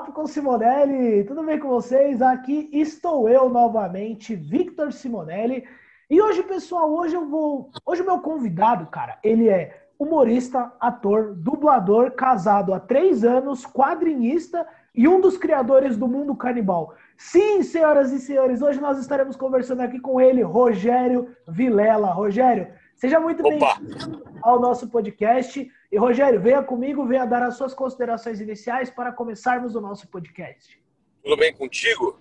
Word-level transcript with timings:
Bate-Papo 0.00 0.12
com 0.12 0.26
Simonelli, 0.26 1.24
tudo 1.24 1.42
bem 1.42 1.58
com 1.58 1.68
vocês? 1.68 2.22
Aqui 2.22 2.70
estou 2.72 3.28
eu 3.28 3.50
novamente, 3.50 4.34
Victor 4.34 4.92
Simonelli. 4.92 5.64
E 6.08 6.20
hoje, 6.20 6.42
pessoal, 6.42 6.90
hoje 6.90 7.14
eu 7.14 7.28
vou. 7.28 7.70
Hoje 7.84 8.00
o 8.00 8.06
meu 8.06 8.18
convidado, 8.18 8.86
cara, 8.86 9.18
ele 9.22 9.48
é 9.48 9.88
humorista, 9.98 10.72
ator, 10.80 11.34
dublador, 11.34 12.12
casado 12.12 12.72
há 12.72 12.80
três 12.80 13.24
anos, 13.24 13.66
quadrinista 13.66 14.66
e 14.94 15.06
um 15.06 15.20
dos 15.20 15.36
criadores 15.36 15.98
do 15.98 16.08
Mundo 16.08 16.34
Canibal. 16.34 16.94
Sim, 17.16 17.62
senhoras 17.62 18.10
e 18.10 18.18
senhores, 18.18 18.62
hoje 18.62 18.80
nós 18.80 18.98
estaremos 18.98 19.36
conversando 19.36 19.82
aqui 19.82 20.00
com 20.00 20.18
ele, 20.18 20.40
Rogério 20.42 21.28
Vilela. 21.46 22.10
Rogério, 22.10 22.68
seja 23.00 23.18
muito 23.18 23.42
bem-vindo 23.42 24.22
ao 24.42 24.60
nosso 24.60 24.86
podcast. 24.86 25.72
E 25.90 25.96
Rogério, 25.96 26.38
venha 26.38 26.62
comigo, 26.62 27.06
venha 27.06 27.24
dar 27.24 27.42
as 27.42 27.56
suas 27.56 27.72
considerações 27.72 28.40
iniciais 28.42 28.90
para 28.90 29.10
começarmos 29.10 29.74
o 29.74 29.80
nosso 29.80 30.06
podcast. 30.08 30.78
Tudo 31.24 31.36
bem 31.38 31.50
contigo? 31.54 32.20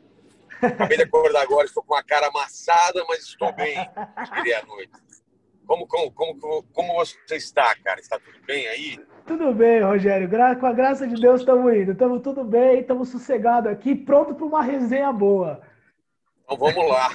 Acabei 0.62 0.96
de 0.96 1.04
acordar 1.04 1.42
agora, 1.42 1.66
estou 1.66 1.84
com 1.84 1.94
uma 1.94 2.04
cara 2.04 2.28
amassada, 2.28 3.04
mas 3.10 3.26
estou 3.26 3.52
bem. 3.54 3.76
Queria 4.36 4.60
à 4.60 4.66
noite. 4.66 4.92
Como, 5.68 5.86
como, 5.86 6.12
como, 6.14 6.64
como 6.74 6.94
você 6.94 7.36
está, 7.36 7.76
cara? 7.84 8.00
Está 8.00 8.18
tudo 8.18 8.40
bem 8.48 8.66
aí? 8.70 9.00
Tudo 9.28 9.54
bem, 9.54 9.82
Rogério. 9.82 10.30
Gra 10.30 10.56
com 10.56 10.66
a 10.66 10.74
graça 10.74 11.06
de 11.06 11.22
Deus 11.22 11.42
estamos 11.42 11.74
indo. 11.74 11.92
Estamos 11.92 12.22
tudo 12.22 12.44
bem, 12.44 12.80
estamos 12.80 13.10
sossegados 13.10 13.70
aqui, 13.70 13.94
pronto 13.94 14.34
para 14.34 14.46
uma 14.46 14.64
resenha 14.64 15.12
boa. 15.12 15.62
Então 16.50 16.58
vamos 16.58 16.90
lá. 16.90 17.10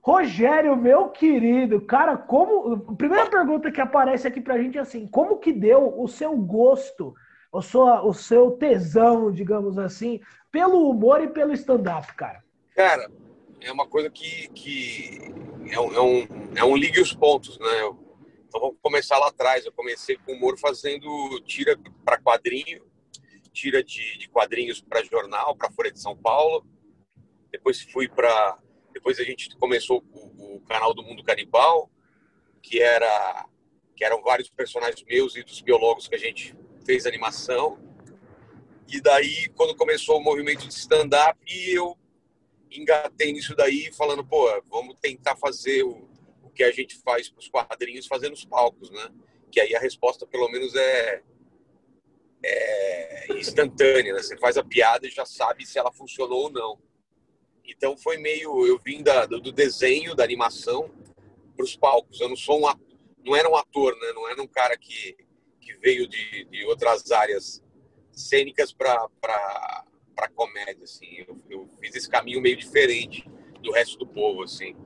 Rogério, 0.00 0.76
meu 0.76 1.08
querido, 1.08 1.80
cara, 1.80 2.16
como. 2.16 2.74
A 2.90 2.94
primeira 2.94 3.26
pergunta 3.26 3.70
que 3.70 3.80
aparece 3.80 4.26
aqui 4.26 4.40
pra 4.40 4.58
gente 4.58 4.78
é 4.78 4.80
assim: 4.80 5.06
como 5.06 5.38
que 5.38 5.52
deu 5.52 6.00
o 6.00 6.06
seu 6.08 6.36
gosto, 6.36 7.14
o, 7.52 7.62
sua, 7.62 8.02
o 8.02 8.12
seu 8.12 8.52
tesão, 8.52 9.30
digamos 9.30 9.78
assim, 9.78 10.20
pelo 10.50 10.90
humor 10.90 11.22
e 11.22 11.28
pelo 11.28 11.52
stand-up, 11.52 12.14
cara? 12.14 12.42
Cara, 12.74 13.10
é 13.60 13.72
uma 13.72 13.86
coisa 13.86 14.10
que, 14.10 14.48
que 14.54 15.32
é, 15.70 15.80
um, 15.80 15.94
é, 15.94 16.00
um, 16.00 16.28
é 16.56 16.64
um 16.64 16.76
ligue 16.76 17.00
os 17.00 17.14
pontos, 17.14 17.58
né? 17.58 17.94
Então 18.54 18.68
vamos 18.68 18.78
começar 18.80 19.18
lá 19.18 19.26
atrás. 19.26 19.66
Eu 19.66 19.72
comecei 19.72 20.16
com 20.16 20.32
humor 20.32 20.56
fazendo 20.56 21.40
tira 21.40 21.76
para 22.04 22.20
quadrinho, 22.20 22.86
tira 23.52 23.82
de, 23.82 24.16
de 24.16 24.28
quadrinhos 24.28 24.80
para 24.80 25.02
jornal, 25.02 25.56
para 25.56 25.72
Folha 25.72 25.90
de 25.90 25.98
São 25.98 26.16
Paulo. 26.16 26.64
Depois 27.50 27.82
fui 27.82 28.08
para 28.08 28.60
depois 28.92 29.18
a 29.18 29.24
gente 29.24 29.56
começou 29.56 30.04
o, 30.12 30.54
o, 30.54 30.60
canal 30.60 30.94
do 30.94 31.02
Mundo 31.02 31.24
Canibal, 31.24 31.90
que 32.62 32.80
era 32.80 33.44
que 33.96 34.04
eram 34.04 34.22
vários 34.22 34.48
personagens 34.48 35.04
meus 35.04 35.34
e 35.34 35.42
dos 35.42 35.60
biólogos 35.60 36.06
que 36.06 36.14
a 36.14 36.18
gente 36.18 36.56
fez 36.86 37.06
animação. 37.06 37.76
E 38.86 39.00
daí, 39.00 39.48
quando 39.56 39.74
começou 39.74 40.18
o 40.18 40.22
movimento 40.22 40.68
de 40.68 40.74
stand-up, 40.74 41.40
eu 41.68 41.98
engatei 42.70 43.32
nisso 43.32 43.56
daí, 43.56 43.92
falando, 43.92 44.24
pô, 44.24 44.46
vamos 44.70 44.96
tentar 45.00 45.34
fazer 45.34 45.82
o, 45.82 45.90
o 45.90 46.13
que 46.54 46.62
a 46.62 46.70
gente 46.70 46.96
faz 46.96 47.28
para 47.28 47.40
os 47.40 47.48
quadrinhos, 47.48 48.06
fazendo 48.06 48.32
os 48.32 48.44
palcos, 48.44 48.90
né? 48.90 49.10
Que 49.50 49.60
aí 49.60 49.74
a 49.74 49.80
resposta, 49.80 50.26
pelo 50.26 50.48
menos, 50.48 50.74
é, 50.74 51.22
é 52.42 53.26
instantânea, 53.38 54.14
né? 54.14 54.22
Você 54.22 54.36
faz 54.36 54.56
a 54.56 54.64
piada 54.64 55.06
e 55.06 55.10
já 55.10 55.26
sabe 55.26 55.66
se 55.66 55.78
ela 55.78 55.92
funcionou 55.92 56.44
ou 56.44 56.50
não. 56.50 56.78
Então 57.64 57.96
foi 57.96 58.18
meio. 58.18 58.66
Eu 58.66 58.78
vim 58.78 59.02
da, 59.02 59.26
do 59.26 59.52
desenho, 59.52 60.14
da 60.14 60.22
animação, 60.22 60.90
para 61.56 61.64
os 61.64 61.76
palcos. 61.76 62.20
Eu 62.20 62.28
não 62.28 62.36
sou 62.36 62.60
um 62.60 62.66
ator, 62.66 62.98
não 63.24 63.34
era 63.34 63.48
um 63.48 63.56
ator, 63.56 63.96
né? 63.98 64.12
Não 64.14 64.28
era 64.28 64.42
um 64.42 64.46
cara 64.46 64.76
que, 64.76 65.16
que 65.60 65.74
veio 65.76 66.06
de, 66.06 66.44
de 66.44 66.64
outras 66.66 67.10
áreas 67.10 67.62
cênicas 68.12 68.72
para 68.72 69.08
comédia, 70.34 70.84
assim. 70.84 71.24
Eu, 71.26 71.40
eu, 71.48 71.68
fiz 71.80 71.94
esse 71.94 72.08
caminho 72.08 72.40
meio 72.40 72.56
diferente 72.56 73.28
do 73.60 73.72
resto 73.72 73.98
do 73.98 74.06
povo, 74.06 74.42
assim. 74.42 74.76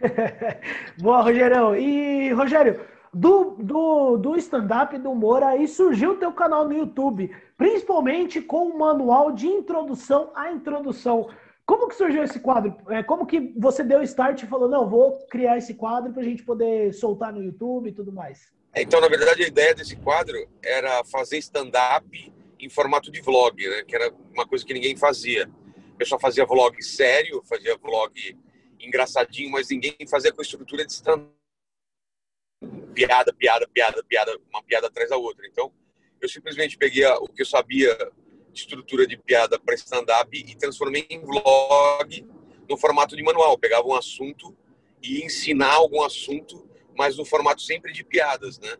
Boa, 0.98 1.22
Rogerão. 1.22 1.76
E, 1.76 2.32
Rogério, 2.32 2.80
do, 3.12 3.56
do, 3.58 4.16
do 4.16 4.36
stand-up 4.36 4.96
do 4.98 5.10
humor, 5.10 5.42
aí 5.42 5.68
surgiu 5.68 6.12
o 6.12 6.16
teu 6.16 6.32
canal 6.32 6.66
no 6.66 6.72
YouTube, 6.72 7.34
principalmente 7.56 8.40
com 8.40 8.68
o 8.68 8.78
manual 8.78 9.32
de 9.32 9.46
introdução 9.46 10.32
à 10.34 10.50
introdução. 10.50 11.28
Como 11.66 11.88
que 11.88 11.94
surgiu 11.94 12.24
esse 12.24 12.40
quadro? 12.40 12.76
É, 12.88 13.02
como 13.02 13.26
que 13.26 13.52
você 13.56 13.84
deu 13.84 14.02
start 14.02 14.42
e 14.42 14.46
falou, 14.46 14.68
não, 14.68 14.88
vou 14.88 15.18
criar 15.28 15.58
esse 15.58 15.74
quadro 15.74 16.12
para 16.12 16.22
a 16.22 16.24
gente 16.24 16.42
poder 16.42 16.92
soltar 16.92 17.32
no 17.32 17.42
YouTube 17.42 17.90
e 17.90 17.92
tudo 17.92 18.12
mais? 18.12 18.50
Então, 18.74 19.00
na 19.00 19.08
verdade, 19.08 19.44
a 19.44 19.46
ideia 19.46 19.74
desse 19.74 19.96
quadro 19.96 20.36
era 20.64 21.04
fazer 21.04 21.36
stand-up 21.38 22.32
em 22.58 22.68
formato 22.68 23.10
de 23.10 23.20
vlog, 23.20 23.68
né? 23.68 23.84
Que 23.86 23.94
era 23.94 24.12
uma 24.32 24.46
coisa 24.46 24.64
que 24.64 24.72
ninguém 24.72 24.96
fazia. 24.96 25.48
O 25.94 25.96
pessoal 25.96 26.20
fazia 26.20 26.46
vlog 26.46 26.82
sério, 26.82 27.42
fazia 27.44 27.76
vlog 27.76 28.12
engraçadinho, 28.82 29.50
mas 29.50 29.68
ninguém 29.68 29.96
fazia 30.10 30.32
com 30.32 30.42
estrutura 30.42 30.84
de 30.84 30.92
stand 30.92 31.28
piada, 32.94 33.32
piada, 33.32 33.66
piada, 33.68 34.04
piada, 34.04 34.38
uma 34.50 34.62
piada 34.62 34.86
atrás 34.86 35.10
da 35.10 35.16
outra. 35.16 35.46
Então, 35.46 35.72
eu 36.20 36.28
simplesmente 36.28 36.76
peguei 36.76 37.04
o 37.06 37.26
que 37.26 37.42
eu 37.42 37.46
sabia 37.46 37.96
estrutura 38.54 39.06
de 39.06 39.16
piada 39.16 39.58
para 39.58 39.74
stand-up 39.74 40.28
e 40.36 40.54
transformei 40.56 41.06
em 41.08 41.20
vlog 41.20 42.26
no 42.68 42.76
formato 42.76 43.16
de 43.16 43.22
manual. 43.22 43.58
pegava 43.58 43.86
um 43.86 43.94
assunto 43.94 44.56
e 45.02 45.24
ensinar 45.24 45.72
algum 45.72 46.02
assunto, 46.02 46.68
mas 46.96 47.16
no 47.16 47.24
formato 47.24 47.62
sempre 47.62 47.92
de 47.92 48.04
piadas, 48.04 48.58
né? 48.60 48.76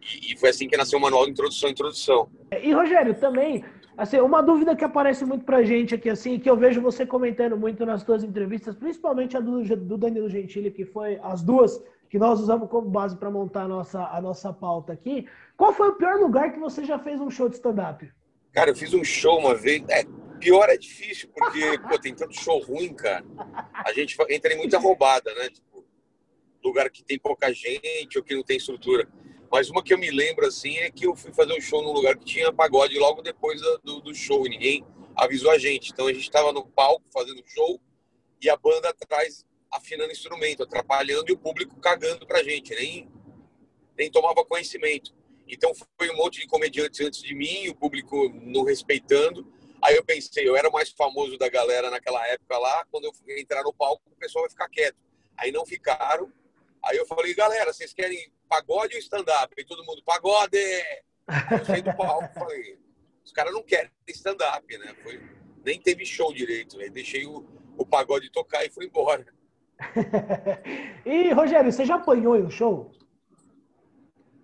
E, 0.00 0.32
e 0.32 0.38
foi 0.38 0.50
assim 0.50 0.68
que 0.68 0.76
nasceu 0.76 0.98
o 0.98 1.02
manual 1.02 1.26
de 1.26 1.32
introdução 1.32 1.68
introdução. 1.68 2.30
E 2.62 2.72
Rogério, 2.72 3.14
também, 3.18 3.64
assim, 4.00 4.18
uma 4.18 4.42
dúvida 4.42 4.74
que 4.74 4.82
aparece 4.82 5.26
muito 5.26 5.44
pra 5.44 5.62
gente 5.62 5.94
aqui, 5.94 6.08
assim, 6.08 6.38
que 6.38 6.48
eu 6.48 6.56
vejo 6.56 6.80
você 6.80 7.04
comentando 7.04 7.54
muito 7.56 7.84
nas 7.84 8.02
suas 8.02 8.24
entrevistas, 8.24 8.74
principalmente 8.74 9.36
a 9.36 9.40
do, 9.40 9.62
do 9.76 9.98
Danilo 9.98 10.28
Gentili, 10.28 10.70
que 10.70 10.86
foi 10.86 11.20
as 11.22 11.42
duas 11.42 11.82
que 12.08 12.18
nós 12.18 12.40
usamos 12.40 12.68
como 12.70 12.88
base 12.88 13.14
para 13.16 13.30
montar 13.30 13.64
a 13.64 13.68
nossa, 13.68 14.02
a 14.06 14.20
nossa 14.20 14.52
pauta 14.52 14.94
aqui. 14.94 15.28
Qual 15.54 15.72
foi 15.74 15.90
o 15.90 15.94
pior 15.94 16.18
lugar 16.18 16.50
que 16.50 16.58
você 16.58 16.82
já 16.82 16.98
fez 16.98 17.20
um 17.20 17.30
show 17.30 17.48
de 17.48 17.56
stand-up? 17.56 18.10
Cara, 18.52 18.70
eu 18.70 18.74
fiz 18.74 18.94
um 18.94 19.04
show 19.04 19.38
uma 19.38 19.54
vez. 19.54 19.84
É, 19.90 20.02
pior 20.40 20.68
é 20.70 20.78
difícil, 20.78 21.28
porque 21.34 21.78
pô, 21.86 21.98
tem 21.98 22.14
tanto 22.14 22.34
show 22.34 22.58
ruim, 22.58 22.94
cara. 22.94 23.24
A 23.74 23.92
gente 23.92 24.16
entra 24.30 24.54
em 24.54 24.56
muita 24.56 24.78
roubada, 24.78 25.32
né? 25.34 25.50
Tipo, 25.50 25.84
lugar 26.64 26.88
que 26.90 27.04
tem 27.04 27.18
pouca 27.18 27.52
gente 27.52 28.16
ou 28.16 28.24
que 28.24 28.34
não 28.34 28.42
tem 28.42 28.56
estrutura. 28.56 29.06
Mas 29.50 29.68
uma 29.68 29.82
que 29.82 29.92
eu 29.92 29.98
me 29.98 30.10
lembro, 30.10 30.46
assim, 30.46 30.76
é 30.78 30.90
que 30.90 31.06
eu 31.06 31.16
fui 31.16 31.32
fazer 31.32 31.52
um 31.52 31.60
show 31.60 31.82
num 31.82 31.92
lugar 31.92 32.16
que 32.16 32.24
tinha 32.24 32.52
pagode 32.52 32.96
logo 32.98 33.20
depois 33.20 33.60
do, 33.82 34.00
do 34.00 34.14
show. 34.14 34.44
Ninguém 34.44 34.86
avisou 35.16 35.50
a 35.50 35.58
gente. 35.58 35.90
Então 35.90 36.06
a 36.06 36.12
gente 36.12 36.22
estava 36.22 36.52
no 36.52 36.64
palco 36.64 37.04
fazendo 37.12 37.42
show 37.44 37.80
e 38.40 38.48
a 38.48 38.56
banda 38.56 38.90
atrás 38.90 39.44
afinando 39.70 40.12
instrumento, 40.12 40.62
atrapalhando 40.62 41.26
e 41.28 41.32
o 41.32 41.38
público 41.38 41.78
cagando 41.80 42.26
pra 42.26 42.44
gente. 42.44 42.74
Nem, 42.74 43.08
nem 43.98 44.10
tomava 44.10 44.44
conhecimento. 44.44 45.12
Então 45.48 45.72
foi 45.98 46.10
um 46.10 46.16
monte 46.16 46.40
de 46.40 46.46
comediantes 46.46 47.00
antes 47.00 47.20
de 47.20 47.34
mim, 47.34 47.68
o 47.68 47.74
público 47.74 48.28
não 48.44 48.62
respeitando. 48.62 49.52
Aí 49.82 49.96
eu 49.96 50.04
pensei, 50.04 50.48
eu 50.48 50.56
era 50.56 50.68
o 50.68 50.72
mais 50.72 50.90
famoso 50.90 51.36
da 51.36 51.48
galera 51.48 51.90
naquela 51.90 52.24
época 52.28 52.56
lá, 52.56 52.84
quando 52.90 53.06
eu 53.06 53.12
entrar 53.36 53.64
no 53.64 53.72
palco, 53.72 54.02
o 54.12 54.16
pessoal 54.16 54.44
vai 54.44 54.50
ficar 54.50 54.68
quieto. 54.68 54.96
Aí 55.36 55.50
não 55.50 55.66
ficaram. 55.66 56.32
Aí 56.84 56.96
eu 56.96 57.06
falei, 57.06 57.34
galera, 57.34 57.72
vocês 57.72 57.92
querem 57.92 58.30
pagode 58.50 58.96
ou 58.96 59.00
stand-up? 59.00 59.54
E 59.56 59.64
todo 59.64 59.84
mundo, 59.84 60.02
pagode! 60.04 60.58
Eu 61.52 61.64
saí 61.64 61.80
do 61.80 61.94
palco 61.94 62.34
falei, 62.34 62.76
os 63.24 63.30
caras 63.30 63.52
não 63.52 63.62
querem 63.62 63.88
stand-up, 64.08 64.78
né? 64.78 64.92
Foi, 65.04 65.20
nem 65.64 65.80
teve 65.80 66.04
show 66.04 66.34
direito, 66.34 66.76
né? 66.76 66.88
Deixei 66.88 67.24
o, 67.24 67.46
o 67.78 67.86
pagode 67.86 68.28
tocar 68.32 68.64
e 68.64 68.70
fui 68.70 68.86
embora. 68.86 69.24
e, 71.06 71.32
Rogério, 71.32 71.72
você 71.72 71.86
já 71.86 71.94
apanhou 71.94 72.36
em 72.36 72.42
um 72.42 72.50
show? 72.50 72.90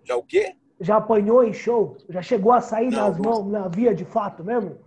Já 0.05 0.15
o 0.15 0.23
quê? 0.23 0.55
Já 0.79 0.97
apanhou 0.97 1.43
em 1.43 1.53
show? 1.53 1.97
Já 2.07 2.21
chegou 2.21 2.53
a 2.53 2.61
sair 2.61 2.89
não, 2.89 3.09
nas 3.09 3.17
mãos, 3.17 3.51
na 3.51 3.67
via 3.67 3.93
de 3.93 4.05
fato 4.05 4.43
mesmo? 4.43 4.79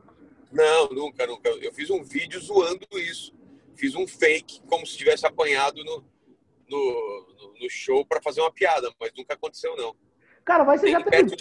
Não, 0.51 0.89
nunca, 0.89 1.27
nunca. 1.27 1.51
Eu 1.51 1.73
fiz 1.75 1.91
um 1.91 2.03
vídeo 2.03 2.41
zoando 2.41 2.87
isso. 2.95 3.35
Fiz 3.77 3.95
um 3.95 4.07
fake, 4.07 4.63
como 4.67 4.87
se 4.87 4.97
tivesse 4.97 5.27
apanhado 5.27 5.85
no, 5.85 6.05
no, 6.71 7.55
no 7.61 7.69
show 7.69 8.05
para 8.07 8.23
fazer 8.23 8.41
uma 8.41 8.53
piada, 8.53 8.91
mas 9.01 9.11
nunca 9.17 9.35
aconteceu, 9.35 9.77
não. 9.77 9.95
Cara, 10.45 10.65
mas 10.65 10.81
você 10.81 10.87
Nem 10.87 10.95
já 10.95 11.03
teve... 11.03 11.37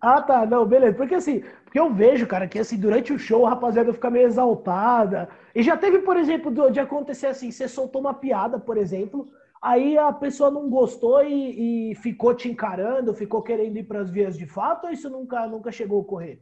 Ah, 0.00 0.22
tá, 0.22 0.46
não, 0.46 0.66
beleza. 0.66 0.96
Porque 0.96 1.14
assim, 1.14 1.40
porque 1.64 1.78
eu 1.78 1.92
vejo, 1.92 2.26
cara, 2.26 2.48
que 2.48 2.58
assim, 2.58 2.78
durante 2.78 3.12
o 3.12 3.18
show 3.18 3.46
a 3.46 3.50
rapaziada 3.50 3.92
fica 3.92 4.10
meio 4.10 4.26
exaltada. 4.26 5.28
E 5.54 5.62
já 5.62 5.76
teve, 5.76 5.98
por 6.00 6.16
exemplo, 6.16 6.70
de 6.70 6.80
acontecer 6.80 7.26
assim, 7.26 7.50
você 7.50 7.68
soltou 7.68 8.00
uma 8.00 8.14
piada, 8.14 8.58
por 8.58 8.78
exemplo, 8.78 9.30
aí 9.60 9.98
a 9.98 10.10
pessoa 10.10 10.50
não 10.50 10.70
gostou 10.70 11.22
e, 11.22 11.90
e 11.90 11.94
ficou 11.96 12.34
te 12.34 12.48
encarando, 12.48 13.14
ficou 13.14 13.42
querendo 13.42 13.76
ir 13.76 13.84
para 13.84 14.00
as 14.00 14.10
vias 14.10 14.38
de 14.38 14.46
fato, 14.46 14.86
ou 14.86 14.92
isso 14.92 15.10
nunca, 15.10 15.46
nunca 15.46 15.70
chegou 15.70 15.98
a 15.98 16.00
ocorrer? 16.00 16.38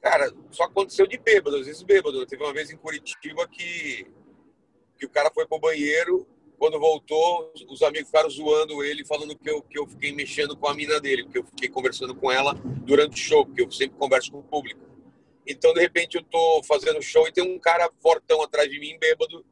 Cara, 0.00 0.30
só 0.50 0.64
aconteceu 0.64 1.06
de 1.06 1.18
bêbado, 1.18 1.56
às 1.56 1.66
vezes 1.66 1.82
bêbado. 1.82 2.24
Teve 2.26 2.42
uma 2.42 2.52
vez 2.52 2.70
em 2.70 2.76
Curitiba 2.76 3.46
que, 3.48 4.06
que 4.98 5.06
o 5.06 5.10
cara 5.10 5.30
foi 5.32 5.46
pro 5.46 5.58
banheiro, 5.58 6.26
quando 6.60 6.78
voltou, 6.78 7.50
os 7.70 7.80
amigos 7.80 8.08
ficaram 8.08 8.28
zoando 8.28 8.84
ele, 8.84 9.02
falando 9.02 9.34
que 9.34 9.48
eu, 9.48 9.62
que 9.62 9.78
eu 9.78 9.86
fiquei 9.86 10.12
mexendo 10.12 10.54
com 10.54 10.68
a 10.68 10.74
mina 10.74 11.00
dele, 11.00 11.26
que 11.26 11.38
eu 11.38 11.42
fiquei 11.42 11.70
conversando 11.70 12.14
com 12.14 12.30
ela 12.30 12.52
durante 12.84 13.14
o 13.14 13.16
show, 13.16 13.46
porque 13.46 13.62
eu 13.62 13.70
sempre 13.70 13.96
converso 13.96 14.30
com 14.30 14.40
o 14.40 14.42
público. 14.42 14.78
Então, 15.46 15.72
de 15.72 15.80
repente, 15.80 16.18
eu 16.18 16.22
tô 16.22 16.62
fazendo 16.64 17.00
show 17.00 17.26
e 17.26 17.32
tem 17.32 17.42
um 17.42 17.58
cara 17.58 17.90
fortão 18.02 18.42
atrás 18.42 18.70
de 18.70 18.78
mim, 18.78 18.98
bêbado, 18.98 19.42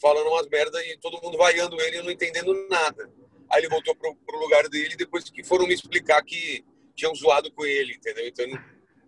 falando 0.00 0.28
umas 0.28 0.46
merdas 0.46 0.80
e 0.86 0.96
todo 0.98 1.20
mundo 1.20 1.36
vaiando 1.36 1.80
ele 1.80 1.98
e 1.98 2.02
não 2.04 2.10
entendendo 2.12 2.68
nada. 2.70 3.10
Aí 3.50 3.60
ele 3.60 3.68
voltou 3.68 3.92
pro, 3.96 4.14
pro 4.14 4.38
lugar 4.38 4.68
dele 4.68 4.94
depois 4.94 5.28
que 5.28 5.42
foram 5.42 5.66
me 5.66 5.74
explicar 5.74 6.22
que 6.22 6.64
tinham 6.94 7.12
zoado 7.16 7.50
com 7.50 7.66
ele, 7.66 7.94
entendeu? 7.94 8.28
Então, 8.28 8.46
eu 8.46 8.60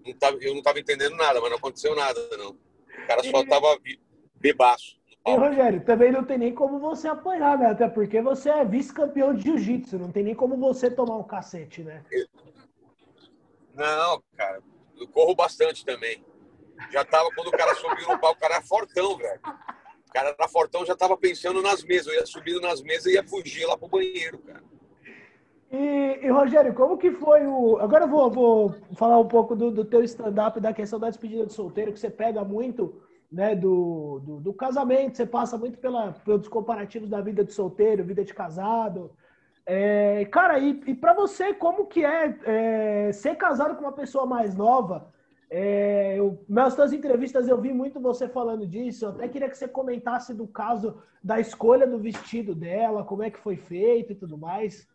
não, 0.05 0.15
tava, 0.15 0.39
eu 0.41 0.53
não 0.53 0.63
tava 0.63 0.81
entendendo 0.81 1.15
nada, 1.15 1.41
mas 1.41 1.49
não 1.49 1.59
aconteceu 1.59 1.95
nada, 1.95 2.21
não. 2.37 2.51
O 2.51 3.07
cara 3.07 3.23
só 3.23 3.47
tava 3.47 3.79
bebaço. 4.35 4.99
E, 5.27 5.35
Rogério, 5.37 5.83
também 5.83 6.13
não 6.13 6.23
tem 6.23 6.37
nem 6.37 6.55
como 6.55 6.79
você 6.79 7.09
apanhar, 7.09 7.59
né? 7.59 7.71
Até 7.71 7.89
porque 7.89 8.21
você 8.21 8.51
é 8.51 8.65
vice-campeão 8.65 9.33
de 9.33 9.43
jiu-jitsu, 9.43 9.99
não 9.99 10.13
tem 10.13 10.23
nem 10.23 10.35
como 10.35 10.57
você 10.59 10.91
tomar 10.91 11.17
um 11.17 11.23
cacete, 11.23 11.83
né? 11.83 12.05
Não, 13.75 14.23
cara, 14.37 14.61
eu 14.99 15.09
corro 15.09 15.35
bastante 15.35 15.85
também. 15.85 16.23
Já 16.91 17.05
tava, 17.05 17.31
quando 17.35 17.49
o 17.49 17.53
cara 17.53 17.75
subiu 17.75 18.09
no 18.09 18.19
palco, 18.19 18.37
o 18.37 18.41
cara 18.41 18.57
era 18.57 18.65
fortão, 18.65 19.17
velho. 19.17 19.41
O 20.09 20.13
cara 20.13 20.37
era 20.39 20.49
fortão, 20.49 20.85
já 20.85 20.95
tava 20.95 21.17
pensando 21.17 21.63
nas 21.63 21.83
mesas. 21.83 22.07
Eu 22.09 22.21
ia 22.21 22.27
subindo 22.27 22.61
nas 22.61 22.83
mesas 22.83 23.07
e 23.07 23.15
ia 23.15 23.25
fugir 23.25 23.65
lá 23.65 23.79
pro 23.79 23.89
banheiro, 23.89 24.39
cara. 24.41 24.63
E, 25.73 26.21
e, 26.23 26.31
Rogério, 26.31 26.75
como 26.75 26.99
que 26.99 27.11
foi 27.13 27.47
o. 27.47 27.79
Agora 27.79 28.05
eu 28.05 28.09
vou, 28.09 28.31
vou 28.31 28.75
falar 28.95 29.19
um 29.19 29.27
pouco 29.27 29.57
do, 29.57 29.71
do 29.71 29.85
teu 29.85 30.05
stand-up, 30.05 30.61
da 30.61 30.73
questão 30.73 31.01
da 31.01 31.09
despedida 31.09 31.47
de 31.47 31.53
solteiro, 31.53 31.93
que 31.93 31.99
você 31.99 32.11
pega 32.11 32.45
muito 32.45 33.03
né, 33.35 33.57
do, 33.57 34.21
do, 34.21 34.41
do, 34.41 34.53
casamento, 34.53 35.17
você 35.17 35.27
passa 35.27 35.59
muito 35.59 35.77
pela, 35.79 36.13
pelos 36.13 36.47
comparativos 36.47 37.09
da 37.11 37.21
vida 37.21 37.45
de 37.45 37.53
solteiro, 37.53 38.05
vida 38.05 38.25
de 38.25 38.33
casado. 38.33 39.11
É, 39.67 40.25
cara, 40.27 40.59
e, 40.61 40.81
e 40.87 40.95
para 40.95 41.13
você, 41.15 41.53
como 41.53 41.87
que 41.87 42.05
é, 42.05 42.39
é, 42.45 43.13
ser 43.13 43.35
casado 43.35 43.75
com 43.75 43.81
uma 43.83 43.93
pessoa 43.93 44.25
mais 44.25 44.55
nova? 44.55 45.13
É, 45.51 46.17
eu, 46.17 46.45
nas 46.49 46.75
suas 46.75 46.93
entrevistas 46.93 47.49
eu 47.49 47.61
vi 47.61 47.73
muito 47.73 47.99
você 47.99 48.29
falando 48.29 48.67
disso. 48.67 49.05
Eu 49.05 49.11
até 49.11 49.27
queria 49.27 49.49
que 49.49 49.59
você 49.59 49.67
comentasse 49.67 50.33
do 50.33 50.47
caso 50.47 51.03
da 51.23 51.41
escolha 51.41 51.89
do 51.89 51.99
vestido 51.99 52.55
dela, 52.55 53.03
como 53.03 53.25
é 53.25 53.31
que 53.31 53.39
foi 53.39 53.57
feito 53.57 54.13
e 54.13 54.17
tudo 54.17 54.39
mais. 54.39 54.87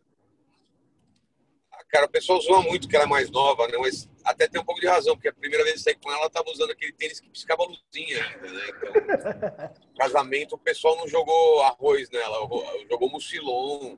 Cara, 1.90 2.06
o 2.06 2.08
pessoal 2.08 2.40
zoa 2.40 2.62
muito 2.62 2.88
que 2.88 2.94
ela 2.94 3.04
é 3.04 3.08
mais 3.08 3.30
nova, 3.30 3.66
né? 3.66 3.76
Mas 3.78 4.08
até 4.24 4.46
tem 4.46 4.60
um 4.60 4.64
pouco 4.64 4.80
de 4.80 4.86
razão, 4.86 5.16
porque 5.16 5.28
a 5.28 5.32
primeira 5.32 5.64
vez 5.64 5.76
que 5.76 5.82
saí 5.82 5.96
com 5.96 6.08
ela, 6.08 6.20
ela 6.20 6.26
estava 6.28 6.48
usando 6.48 6.70
aquele 6.70 6.92
tênis 6.92 7.18
que 7.18 7.28
piscava 7.28 7.64
luzinha 7.64 8.24
ainda, 8.24 8.48
né? 8.48 8.64
Então, 8.68 9.74
casamento, 9.98 10.54
o 10.54 10.58
pessoal 10.58 10.96
não 10.96 11.08
jogou 11.08 11.62
arroz 11.62 12.08
nela, 12.10 12.48
jogou 12.88 13.10
mucilon. 13.10 13.96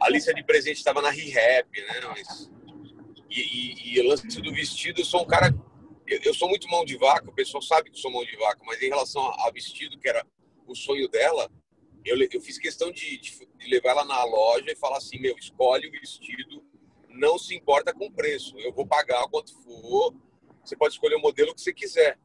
A 0.00 0.10
lista 0.10 0.34
de 0.34 0.42
presente 0.42 0.78
estava 0.78 1.00
na 1.00 1.10
rehab, 1.10 1.68
né? 1.70 2.00
Mas, 2.08 2.50
e, 3.30 3.40
e, 3.40 3.94
e 3.94 4.00
o 4.00 4.08
lance 4.08 4.26
do 4.26 4.52
vestido, 4.52 5.00
eu 5.00 5.04
sou 5.04 5.22
um 5.22 5.26
cara. 5.26 5.54
Eu, 6.06 6.18
eu, 6.24 6.34
sou 6.34 6.48
muito 6.48 6.68
mão 6.68 6.84
de 6.84 6.96
vaca, 6.96 7.30
o 7.30 7.34
pessoal 7.34 7.62
sabe 7.62 7.90
que 7.90 7.98
sou 7.98 8.10
mão 8.10 8.24
de 8.24 8.36
vaca, 8.36 8.60
mas 8.66 8.82
em 8.82 8.88
relação 8.88 9.22
ao 9.22 9.52
vestido, 9.52 9.98
que 9.98 10.08
era 10.08 10.26
o 10.66 10.74
sonho 10.74 11.08
dela, 11.08 11.48
eu, 12.04 12.16
eu 12.32 12.40
fiz 12.40 12.58
questão 12.58 12.90
de, 12.90 13.18
de, 13.18 13.48
de 13.56 13.68
levar 13.68 13.90
ela 13.90 14.04
na 14.04 14.24
loja 14.24 14.70
e 14.70 14.76
falar 14.76 14.98
assim: 14.98 15.18
meu, 15.18 15.36
escolhe 15.38 15.88
o 15.88 15.90
vestido, 15.90 16.64
não 17.08 17.38
se 17.38 17.54
importa 17.54 17.92
com 17.94 18.06
o 18.06 18.12
preço, 18.12 18.58
eu 18.58 18.72
vou 18.72 18.86
pagar 18.86 19.26
quanto 19.28 19.54
for, 19.62 20.14
você 20.62 20.76
pode 20.76 20.94
escolher 20.94 21.16
o 21.16 21.20
modelo 21.20 21.54
que 21.54 21.60
você 21.60 21.72
quiser. 21.72 22.18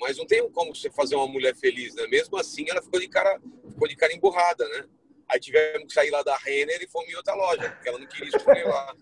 Mas 0.00 0.18
não 0.18 0.26
tem 0.26 0.48
como 0.50 0.74
você 0.74 0.90
fazer 0.90 1.14
uma 1.14 1.28
mulher 1.28 1.54
feliz, 1.54 1.94
né? 1.94 2.06
Mesmo 2.08 2.36
assim, 2.36 2.66
ela 2.68 2.82
ficou 2.82 2.98
de 2.98 3.08
cara, 3.08 3.40
ficou 3.68 3.86
de 3.86 3.94
cara 3.94 4.12
emburrada, 4.12 4.68
né? 4.68 4.88
Aí 5.28 5.38
tivemos 5.38 5.86
que 5.86 5.94
sair 5.94 6.10
lá 6.10 6.22
da 6.22 6.36
Renner 6.36 6.82
e 6.82 6.88
fomos 6.88 7.08
em 7.08 7.16
outra 7.16 7.34
loja, 7.34 7.70
porque 7.70 7.88
ela 7.88 7.98
não 7.98 8.06
queria 8.06 8.36
escolher 8.36 8.66
lá. 8.66 8.96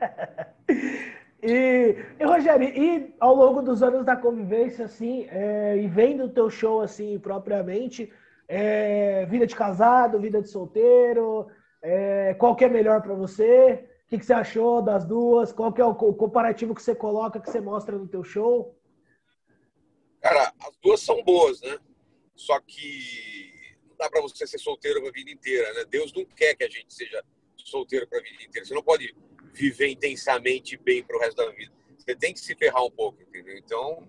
E, 1.44 1.96
e, 2.20 2.24
Rogério, 2.24 2.68
e 2.68 3.12
ao 3.18 3.34
longo 3.34 3.62
dos 3.62 3.82
anos 3.82 4.06
da 4.06 4.14
convivência, 4.14 4.84
assim, 4.84 5.26
é, 5.28 5.76
e 5.76 5.88
vendo 5.88 6.26
o 6.26 6.28
teu 6.28 6.48
show, 6.48 6.80
assim, 6.80 7.18
propriamente, 7.18 8.12
é, 8.54 9.24
vida 9.24 9.46
de 9.46 9.56
casado, 9.56 10.20
vida 10.20 10.42
de 10.42 10.50
solteiro, 10.50 11.46
é, 11.80 12.34
qual 12.34 12.54
que 12.54 12.66
é 12.66 12.68
melhor 12.68 13.00
para 13.00 13.14
você? 13.14 13.88
O 14.04 14.08
que, 14.10 14.18
que, 14.18 14.26
você 14.26 14.34
achou 14.34 14.82
das 14.82 15.06
duas? 15.06 15.54
Qual 15.54 15.72
que 15.72 15.80
é 15.80 15.84
o 15.84 15.94
comparativo 15.94 16.74
que 16.74 16.82
você 16.82 16.94
coloca, 16.94 17.40
que 17.40 17.50
você 17.50 17.62
mostra 17.62 17.96
no 17.96 18.06
teu 18.06 18.22
show? 18.22 18.78
Cara, 20.20 20.52
as 20.60 20.76
duas 20.82 21.00
são 21.00 21.24
boas, 21.24 21.62
né? 21.62 21.78
Só 22.34 22.60
que 22.60 23.54
não 23.88 23.96
dá 23.96 24.10
para 24.10 24.20
você 24.20 24.46
ser 24.46 24.58
solteiro 24.58 25.08
a 25.08 25.10
vida 25.10 25.30
inteira, 25.30 25.72
né? 25.72 25.86
Deus 25.88 26.12
não 26.12 26.26
quer 26.26 26.54
que 26.54 26.64
a 26.64 26.68
gente 26.68 26.92
seja 26.92 27.24
solteiro 27.56 28.06
para 28.06 28.18
a 28.18 28.22
vida 28.22 28.44
inteira. 28.44 28.66
Você 28.66 28.74
não 28.74 28.82
pode 28.82 29.16
viver 29.54 29.88
intensamente 29.88 30.76
bem 30.76 31.02
para 31.02 31.16
o 31.16 31.20
resto 31.20 31.36
da 31.36 31.50
vida. 31.52 31.72
Você 31.96 32.14
tem 32.14 32.34
que 32.34 32.40
se 32.40 32.54
ferrar 32.54 32.84
um 32.84 32.90
pouco, 32.90 33.22
entendeu? 33.22 33.56
Então, 33.56 34.06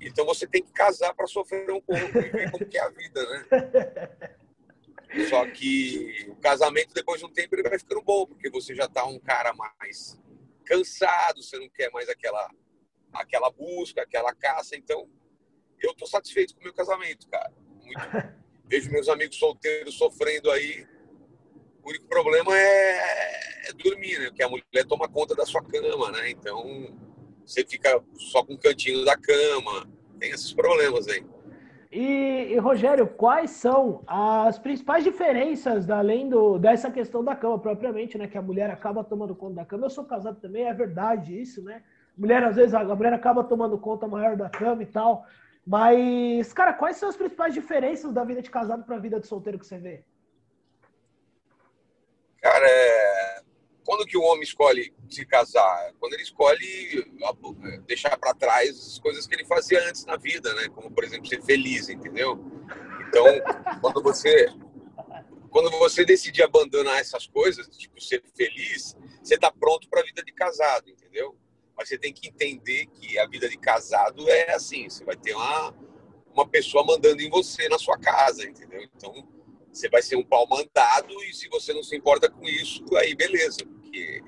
então 0.00 0.24
você 0.24 0.46
tem 0.46 0.62
que 0.62 0.72
casar 0.72 1.14
para 1.14 1.26
sofrer 1.26 1.70
um 1.70 1.80
pouco 1.80 2.18
e 2.18 2.30
ver 2.30 2.50
como 2.50 2.66
que 2.66 2.78
é 2.78 2.82
a 2.82 2.88
vida, 2.88 3.22
né? 3.28 3.46
Só 5.28 5.48
que 5.48 6.26
o 6.28 6.36
casamento, 6.36 6.92
depois 6.92 7.20
de 7.20 7.26
um 7.26 7.32
tempo, 7.32 7.54
ele 7.54 7.68
vai 7.68 7.78
ficando 7.78 8.02
bom, 8.02 8.26
porque 8.26 8.50
você 8.50 8.74
já 8.74 8.88
tá 8.88 9.04
um 9.06 9.18
cara 9.18 9.52
mais 9.54 10.20
cansado, 10.64 11.42
você 11.42 11.58
não 11.58 11.68
quer 11.68 11.90
mais 11.92 12.08
aquela, 12.08 12.50
aquela 13.12 13.50
busca, 13.50 14.02
aquela 14.02 14.34
caça. 14.34 14.76
Então, 14.76 15.08
eu 15.80 15.94
tô 15.94 16.06
satisfeito 16.06 16.54
com 16.54 16.60
o 16.60 16.64
meu 16.64 16.74
casamento, 16.74 17.28
cara. 17.28 17.52
Muito. 17.80 18.34
Vejo 18.66 18.90
meus 18.90 19.08
amigos 19.08 19.36
solteiros 19.36 19.96
sofrendo 19.96 20.50
aí. 20.50 20.86
O 21.82 21.90
único 21.90 22.06
problema 22.06 22.58
é, 22.58 23.68
é 23.68 23.72
dormir, 23.74 24.18
né? 24.18 24.28
Porque 24.28 24.42
a 24.42 24.48
mulher 24.48 24.86
toma 24.88 25.08
conta 25.08 25.34
da 25.34 25.44
sua 25.44 25.62
cama, 25.62 26.10
né? 26.10 26.30
Então, 26.30 26.98
você 27.44 27.64
fica 27.64 28.02
só 28.14 28.44
com 28.44 28.54
o 28.54 28.58
cantinho 28.58 29.04
da 29.04 29.16
cama, 29.16 29.86
tem 30.18 30.30
esses 30.30 30.52
problemas 30.52 31.06
aí. 31.08 31.24
E, 31.92 32.52
e, 32.52 32.58
Rogério, 32.58 33.06
quais 33.06 33.52
são 33.52 34.02
as 34.04 34.58
principais 34.58 35.04
diferenças, 35.04 35.88
além 35.88 36.28
do, 36.28 36.58
dessa 36.58 36.90
questão 36.90 37.22
da 37.22 37.36
cama 37.36 37.56
propriamente, 37.56 38.18
né? 38.18 38.26
Que 38.26 38.36
a 38.36 38.42
mulher 38.42 38.68
acaba 38.68 39.04
tomando 39.04 39.32
conta 39.36 39.54
da 39.54 39.64
cama. 39.64 39.86
Eu 39.86 39.90
sou 39.90 40.04
casado 40.04 40.40
também, 40.40 40.64
é 40.64 40.74
verdade 40.74 41.40
isso, 41.40 41.62
né? 41.62 41.84
Mulher, 42.18 42.42
às 42.42 42.56
vezes, 42.56 42.74
a 42.74 42.82
mulher 42.82 43.12
acaba 43.12 43.44
tomando 43.44 43.78
conta 43.78 44.08
maior 44.08 44.36
da 44.36 44.50
cama 44.50 44.82
e 44.82 44.86
tal. 44.86 45.24
Mas, 45.64 46.52
cara, 46.52 46.72
quais 46.72 46.96
são 46.96 47.08
as 47.08 47.16
principais 47.16 47.54
diferenças 47.54 48.12
da 48.12 48.24
vida 48.24 48.42
de 48.42 48.50
casado 48.50 48.84
para 48.84 48.96
a 48.96 49.00
vida 49.00 49.20
de 49.20 49.28
solteiro 49.28 49.58
que 49.58 49.66
você 49.66 49.78
vê? 49.78 50.04
Cara, 52.42 52.66
é 52.66 53.13
quando 53.84 54.06
que 54.06 54.16
o 54.16 54.22
homem 54.22 54.42
escolhe 54.42 54.92
se 55.08 55.24
casar? 55.26 55.92
Quando 56.00 56.14
ele 56.14 56.22
escolhe 56.22 57.06
deixar 57.86 58.16
para 58.18 58.34
trás 58.34 58.70
as 58.70 58.98
coisas 58.98 59.26
que 59.26 59.34
ele 59.34 59.44
fazia 59.44 59.82
antes 59.88 60.04
na 60.04 60.16
vida, 60.16 60.52
né? 60.54 60.68
Como, 60.68 60.90
por 60.90 61.04
exemplo, 61.04 61.28
ser 61.28 61.42
feliz, 61.42 61.88
entendeu? 61.88 62.42
Então, 63.08 63.24
quando 63.80 64.02
você 64.02 64.48
quando 65.50 65.70
você 65.70 66.04
decidir 66.04 66.42
abandonar 66.42 66.98
essas 66.98 67.28
coisas, 67.28 67.68
tipo 67.76 68.00
ser 68.00 68.20
feliz, 68.34 68.96
você 69.22 69.36
está 69.36 69.52
pronto 69.52 69.88
para 69.88 70.00
a 70.00 70.04
vida 70.04 70.20
de 70.24 70.32
casado, 70.32 70.90
entendeu? 70.90 71.36
Mas 71.76 71.88
você 71.88 71.96
tem 71.96 72.12
que 72.12 72.28
entender 72.28 72.86
que 72.86 73.16
a 73.20 73.26
vida 73.28 73.48
de 73.48 73.56
casado 73.56 74.28
é 74.28 74.52
assim, 74.52 74.88
você 74.88 75.04
vai 75.04 75.16
ter 75.16 75.34
uma 75.34 75.72
uma 76.34 76.48
pessoa 76.48 76.84
mandando 76.84 77.22
em 77.22 77.30
você 77.30 77.68
na 77.68 77.78
sua 77.78 77.96
casa, 77.96 78.44
entendeu? 78.44 78.82
Então, 78.82 79.24
você 79.72 79.88
vai 79.88 80.02
ser 80.02 80.16
um 80.16 80.24
pau 80.24 80.46
mandado 80.48 81.22
e 81.24 81.32
se 81.32 81.48
você 81.48 81.72
não 81.72 81.82
se 81.82 81.96
importa 81.96 82.28
com 82.30 82.44
isso, 82.44 82.84
aí 82.96 83.14
beleza, 83.14 83.58
porque 83.94 84.22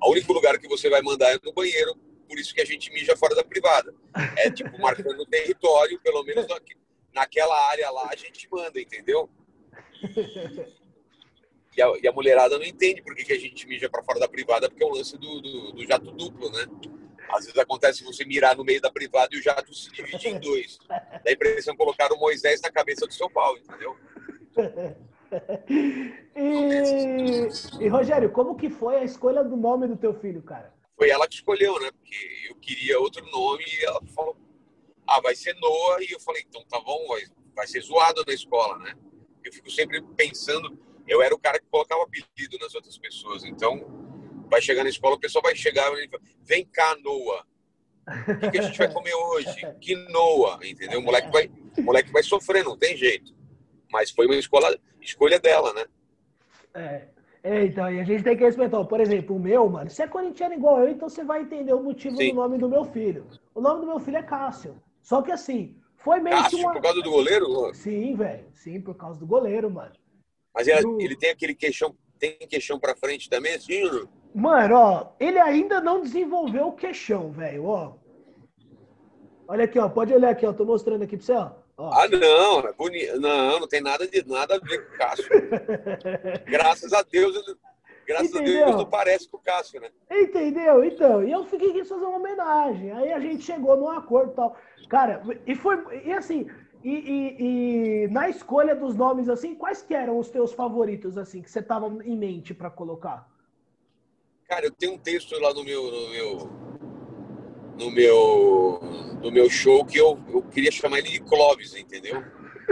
O 0.00 0.10
único 0.12 0.32
lugar 0.32 0.58
que 0.58 0.68
você 0.68 0.88
vai 0.88 1.02
mandar 1.02 1.32
é 1.32 1.38
no 1.44 1.52
banheiro, 1.52 1.94
por 2.28 2.38
isso 2.38 2.54
que 2.54 2.60
a 2.60 2.64
gente 2.64 2.90
mija 2.92 3.16
fora 3.16 3.34
da 3.34 3.44
privada. 3.44 3.94
É 4.36 4.50
tipo 4.50 4.80
marcando 4.80 5.20
o 5.20 5.26
território, 5.30 6.00
pelo 6.00 6.24
menos 6.24 6.46
naquela 7.12 7.70
área 7.70 7.90
lá 7.90 8.08
a 8.10 8.16
gente 8.16 8.48
manda, 8.50 8.80
entendeu? 8.80 9.28
E 11.76 11.80
a, 11.80 11.92
e 12.02 12.08
a 12.08 12.12
mulherada 12.12 12.58
não 12.58 12.64
entende 12.64 13.02
por 13.02 13.14
que, 13.14 13.24
que 13.24 13.32
a 13.32 13.38
gente 13.38 13.66
mija 13.66 13.88
para 13.88 14.02
fora 14.02 14.20
da 14.20 14.28
privada, 14.28 14.68
porque 14.68 14.82
é 14.82 14.86
o 14.86 14.94
lance 14.94 15.16
do, 15.16 15.40
do, 15.40 15.72
do 15.72 15.86
jato 15.86 16.10
duplo, 16.10 16.50
né? 16.50 16.66
Às 17.30 17.46
vezes 17.46 17.58
acontece 17.58 18.04
você 18.04 18.24
mirar 18.24 18.56
no 18.56 18.64
meio 18.64 18.80
da 18.80 18.90
privada 18.90 19.34
e 19.34 19.38
o 19.38 19.42
jato 19.42 19.72
se 19.72 19.90
divide 19.90 20.28
em 20.28 20.38
dois. 20.38 20.78
Dá 20.88 21.22
a 21.26 21.32
impressão 21.32 21.72
de 21.72 21.78
colocar 21.78 22.12
o 22.12 22.18
Moisés 22.18 22.60
na 22.60 22.70
cabeça 22.70 23.06
do 23.06 23.14
seu 23.14 23.30
pau, 23.30 23.56
entendeu? 23.56 23.96
E, 26.36 27.48
e, 27.84 27.88
Rogério, 27.88 28.30
como 28.30 28.56
que 28.56 28.70
foi 28.70 28.96
a 28.96 29.04
escolha 29.04 29.42
do 29.42 29.56
nome 29.56 29.86
do 29.86 29.96
teu 29.96 30.14
filho, 30.14 30.42
cara? 30.42 30.72
Foi 30.96 31.10
ela 31.10 31.26
que 31.26 31.34
escolheu, 31.34 31.80
né? 31.80 31.90
Porque 31.90 32.48
eu 32.48 32.54
queria 32.56 33.00
outro 33.00 33.24
nome 33.30 33.64
e 33.66 33.84
ela 33.84 34.00
falou, 34.14 34.36
ah, 35.06 35.20
vai 35.20 35.34
ser 35.34 35.54
Noah. 35.54 36.02
E 36.02 36.12
eu 36.12 36.20
falei, 36.20 36.44
então 36.46 36.64
tá 36.68 36.80
bom, 36.80 37.08
vai, 37.08 37.22
vai 37.54 37.66
ser 37.66 37.80
zoado 37.80 38.24
na 38.26 38.32
escola, 38.32 38.78
né? 38.78 38.94
Eu 39.44 39.52
fico 39.52 39.70
sempre 39.70 40.00
pensando, 40.16 40.78
eu 41.08 41.20
era 41.20 41.34
o 41.34 41.38
cara 41.38 41.58
que 41.58 41.66
colocava 41.70 42.04
apelido 42.04 42.56
nas 42.60 42.74
outras 42.74 42.96
pessoas, 42.96 43.44
então 43.44 43.84
vai 44.48 44.62
chegar 44.62 44.84
na 44.84 44.90
escola, 44.90 45.16
o 45.16 45.20
pessoal 45.20 45.42
vai 45.42 45.56
chegar 45.56 45.92
e 45.98 46.08
fala, 46.08 46.22
vem 46.44 46.64
cá, 46.64 46.96
Noah. 47.02 47.44
O 48.46 48.50
que, 48.50 48.58
a 48.58 48.62
gente 48.62 48.78
vai 48.78 48.92
comer 48.92 49.14
hoje? 49.14 49.74
Que 49.80 49.94
Noah, 50.10 50.58
entendeu? 50.62 51.00
O 51.00 51.02
moleque 51.02 51.30
vai, 51.30 51.50
o 51.78 51.82
moleque 51.82 52.12
vai 52.12 52.22
sofrer, 52.22 52.64
não 52.64 52.76
tem 52.76 52.96
jeito. 52.96 53.34
Mas 53.90 54.10
foi 54.10 54.26
uma 54.26 54.36
escola, 54.36 54.78
escolha 55.00 55.38
dela, 55.38 55.72
né? 55.72 55.84
É. 56.74 57.11
É, 57.44 57.64
então, 57.64 57.92
e 57.92 58.00
a 58.00 58.04
gente 58.04 58.22
tem 58.22 58.36
que 58.36 58.44
respeitar. 58.44 58.84
Por 58.84 59.00
exemplo, 59.00 59.34
o 59.34 59.40
meu, 59.40 59.68
mano, 59.68 59.90
você 59.90 60.04
é 60.04 60.06
corintiano 60.06 60.54
igual 60.54 60.80
eu, 60.80 60.90
então 60.90 61.08
você 61.08 61.24
vai 61.24 61.42
entender 61.42 61.72
o 61.72 61.82
motivo 61.82 62.16
Sim. 62.16 62.30
do 62.30 62.36
nome 62.36 62.58
do 62.58 62.68
meu 62.68 62.84
filho. 62.84 63.26
O 63.54 63.60
nome 63.60 63.80
do 63.80 63.86
meu 63.86 63.98
filho 63.98 64.18
é 64.18 64.22
Cássio. 64.22 64.80
Só 65.02 65.20
que 65.22 65.32
assim, 65.32 65.76
foi 65.96 66.20
meio 66.20 66.36
Cássio, 66.36 66.58
que 66.58 66.64
uma... 66.64 66.72
por 66.72 66.82
causa 66.82 67.02
do 67.02 67.10
goleiro? 67.10 67.74
Sim, 67.74 68.14
velho. 68.14 68.46
Sim, 68.54 68.80
por 68.80 68.94
causa 68.94 69.18
do 69.18 69.26
goleiro, 69.26 69.68
mano. 69.68 69.92
Mas 70.54 70.68
ele, 70.68 70.86
ele 71.02 71.16
tem 71.16 71.30
aquele 71.30 71.54
queixão, 71.54 71.94
tem 72.18 72.36
queixão 72.48 72.78
pra 72.78 72.94
frente 72.94 73.28
também, 73.28 73.54
assim, 73.54 73.82
não? 73.82 74.08
Mano, 74.34 74.76
ó, 74.76 75.06
ele 75.18 75.38
ainda 75.38 75.80
não 75.80 76.00
desenvolveu 76.00 76.68
o 76.68 76.72
queixão, 76.72 77.32
velho, 77.32 77.66
ó. 77.66 77.94
Olha 79.48 79.64
aqui, 79.64 79.78
ó, 79.78 79.88
pode 79.88 80.14
olhar 80.14 80.30
aqui, 80.30 80.46
ó, 80.46 80.52
tô 80.52 80.64
mostrando 80.64 81.02
aqui 81.02 81.16
pra 81.16 81.26
você, 81.26 81.32
ó. 81.32 81.50
Ó. 81.76 81.90
Ah, 81.92 82.08
não, 82.08 82.60
é 82.60 82.72
bonito. 82.72 83.20
Não, 83.20 83.60
não 83.60 83.68
tem 83.68 83.80
nada, 83.80 84.06
de, 84.06 84.26
nada 84.26 84.56
a 84.56 84.58
ver 84.58 84.86
com 84.86 84.94
o 84.94 84.98
Cássio. 84.98 85.28
graças 86.46 86.92
a 86.92 87.02
Deus, 87.02 87.36
graças 88.06 88.34
Entendeu? 88.34 88.62
a 88.62 88.66
Deus 88.66 88.76
não 88.76 88.90
parece 88.90 89.28
com 89.28 89.36
o 89.36 89.40
Cássio, 89.40 89.80
né? 89.80 89.90
Entendeu? 90.10 90.84
Então, 90.84 91.22
e 91.22 91.32
eu 91.32 91.44
fiquei 91.44 91.72
quis 91.72 91.88
fazer 91.88 92.04
uma 92.04 92.18
homenagem. 92.18 92.92
Aí 92.92 93.12
a 93.12 93.20
gente 93.20 93.42
chegou 93.44 93.76
num 93.76 93.90
acordo 93.90 94.32
e 94.32 94.34
tal. 94.36 94.56
Cara, 94.88 95.22
e 95.46 95.54
foi, 95.54 95.78
e 96.04 96.12
assim, 96.12 96.48
e, 96.84 96.90
e, 96.90 98.04
e, 98.04 98.08
na 98.08 98.28
escolha 98.28 98.74
dos 98.74 98.96
nomes, 98.96 99.28
assim, 99.28 99.54
quais 99.54 99.82
que 99.82 99.94
eram 99.94 100.18
os 100.18 100.28
teus 100.30 100.52
favoritos, 100.52 101.16
assim, 101.16 101.40
que 101.40 101.50
você 101.50 101.62
tava 101.62 101.86
em 102.04 102.16
mente 102.16 102.52
para 102.52 102.70
colocar? 102.70 103.30
Cara, 104.48 104.66
eu 104.66 104.72
tenho 104.72 104.94
um 104.94 104.98
texto 104.98 105.38
lá 105.38 105.54
no 105.54 105.64
meu 105.64 105.90
no 105.90 106.10
meu 106.10 106.71
no 107.82 107.90
meu, 107.90 108.80
no 109.20 109.30
meu 109.30 109.50
show 109.50 109.84
que 109.84 109.98
eu, 109.98 110.18
eu 110.28 110.42
queria 110.42 110.70
chamar 110.70 110.98
ele 110.98 111.10
de 111.10 111.20
Clóvis, 111.20 111.74
entendeu? 111.74 112.22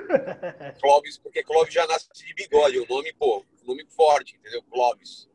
Clóvis, 0.81 1.19
porque 1.19 1.43
Clóvis 1.43 1.75
já 1.75 1.87
nasce 1.87 2.09
de 2.13 2.35
bigode, 2.35 2.79
o 2.79 2.87
nome, 2.89 3.13
pô, 3.15 3.45
nome 3.67 3.85
forte, 3.89 4.37
entendeu? 4.37 4.63
Clóvis. 4.71 5.29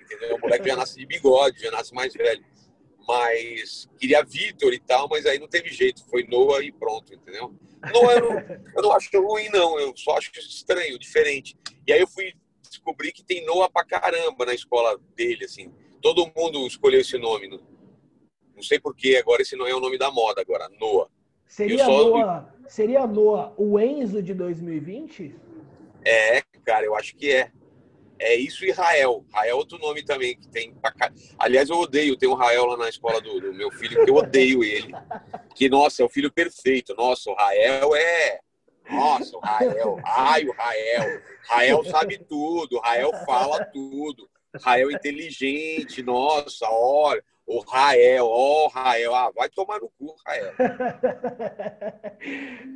Entendeu? 0.00 0.36
O 0.36 0.40
moleque 0.40 0.68
já 0.68 0.76
nasce 0.76 0.98
de 0.98 1.06
bigode, 1.06 1.60
já 1.60 1.70
nasce 1.70 1.94
mais 1.94 2.12
velho. 2.12 2.44
Mas 3.08 3.88
queria 3.98 4.22
Vitor 4.22 4.72
e 4.72 4.80
tal, 4.80 5.08
mas 5.08 5.24
aí 5.26 5.38
não 5.38 5.48
teve 5.48 5.70
jeito, 5.70 6.04
foi 6.10 6.24
Noah 6.24 6.62
e 6.62 6.72
pronto, 6.72 7.14
entendeu? 7.14 7.54
Noah 7.92 8.14
eu 8.14 8.20
não, 8.20 8.72
eu 8.76 8.82
não 8.82 8.92
acho 8.92 9.08
ruim, 9.22 9.48
não, 9.48 9.78
eu 9.78 9.96
só 9.96 10.16
acho 10.16 10.30
estranho, 10.38 10.98
diferente. 10.98 11.56
E 11.86 11.92
aí 11.92 12.00
eu 12.00 12.08
fui 12.08 12.32
descobri 12.68 13.12
que 13.12 13.22
tem 13.24 13.44
Noah 13.46 13.70
pra 13.70 13.84
caramba 13.84 14.44
na 14.44 14.54
escola 14.54 14.98
dele, 15.14 15.44
assim. 15.44 15.72
Todo 16.02 16.30
mundo 16.36 16.66
escolheu 16.66 17.00
esse 17.00 17.16
nome. 17.16 17.48
Não, 18.56 18.62
sei 18.62 18.80
porquê, 18.80 19.16
agora 19.16 19.42
esse 19.42 19.54
não 19.54 19.66
é 19.66 19.74
o 19.74 19.80
nome 19.80 19.98
da 19.98 20.10
moda 20.10 20.40
agora, 20.40 20.68
Noah. 20.80 21.08
Seria 21.46 21.84
só... 21.84 22.08
Noah, 22.08 22.54
seria 22.66 23.06
Noah 23.06 23.52
o 23.56 23.78
Enzo 23.78 24.22
de 24.22 24.34
2020? 24.34 25.34
É, 26.04 26.42
cara, 26.64 26.86
eu 26.86 26.94
acho 26.96 27.14
que 27.16 27.30
é. 27.30 27.50
É 28.18 28.34
isso 28.34 28.64
e 28.64 28.70
Rael. 28.70 29.24
Rael 29.30 29.50
é 29.50 29.54
outro 29.54 29.78
nome 29.78 30.02
também 30.02 30.38
que 30.38 30.48
tem. 30.48 30.74
Aliás, 31.38 31.68
eu 31.68 31.76
odeio. 31.76 32.16
Tem 32.16 32.28
um 32.28 32.34
Rael 32.34 32.64
lá 32.64 32.76
na 32.76 32.88
escola 32.88 33.20
do, 33.20 33.40
do, 33.40 33.52
meu 33.52 33.70
filho, 33.70 34.02
que 34.02 34.10
eu 34.10 34.14
odeio 34.14 34.64
ele. 34.64 34.94
Que, 35.54 35.68
nossa, 35.68 36.02
é 36.02 36.04
o 36.04 36.08
filho 36.08 36.32
perfeito. 36.32 36.94
Nossa, 36.96 37.30
o 37.30 37.34
Rael 37.34 37.94
é. 37.94 38.40
Nossa, 38.88 39.36
o 39.36 39.40
Rael. 39.40 40.00
Ai, 40.04 40.44
o 40.46 40.52
Rael. 40.52 41.22
Rael 41.46 41.84
sabe 41.84 42.18
tudo. 42.18 42.78
Rael 42.78 43.12
fala 43.26 43.64
tudo. 43.66 44.28
Rael 44.62 44.90
inteligente. 44.90 46.02
Nossa, 46.02 46.66
olha. 46.70 47.22
O 47.46 47.60
Rael, 47.60 48.26
ó, 48.26 48.64
oh, 48.64 48.68
Rael, 48.68 49.14
ah, 49.14 49.30
vai 49.30 49.48
tomar 49.48 49.78
no 49.78 49.88
cu, 49.90 50.16
Rael. 50.26 50.52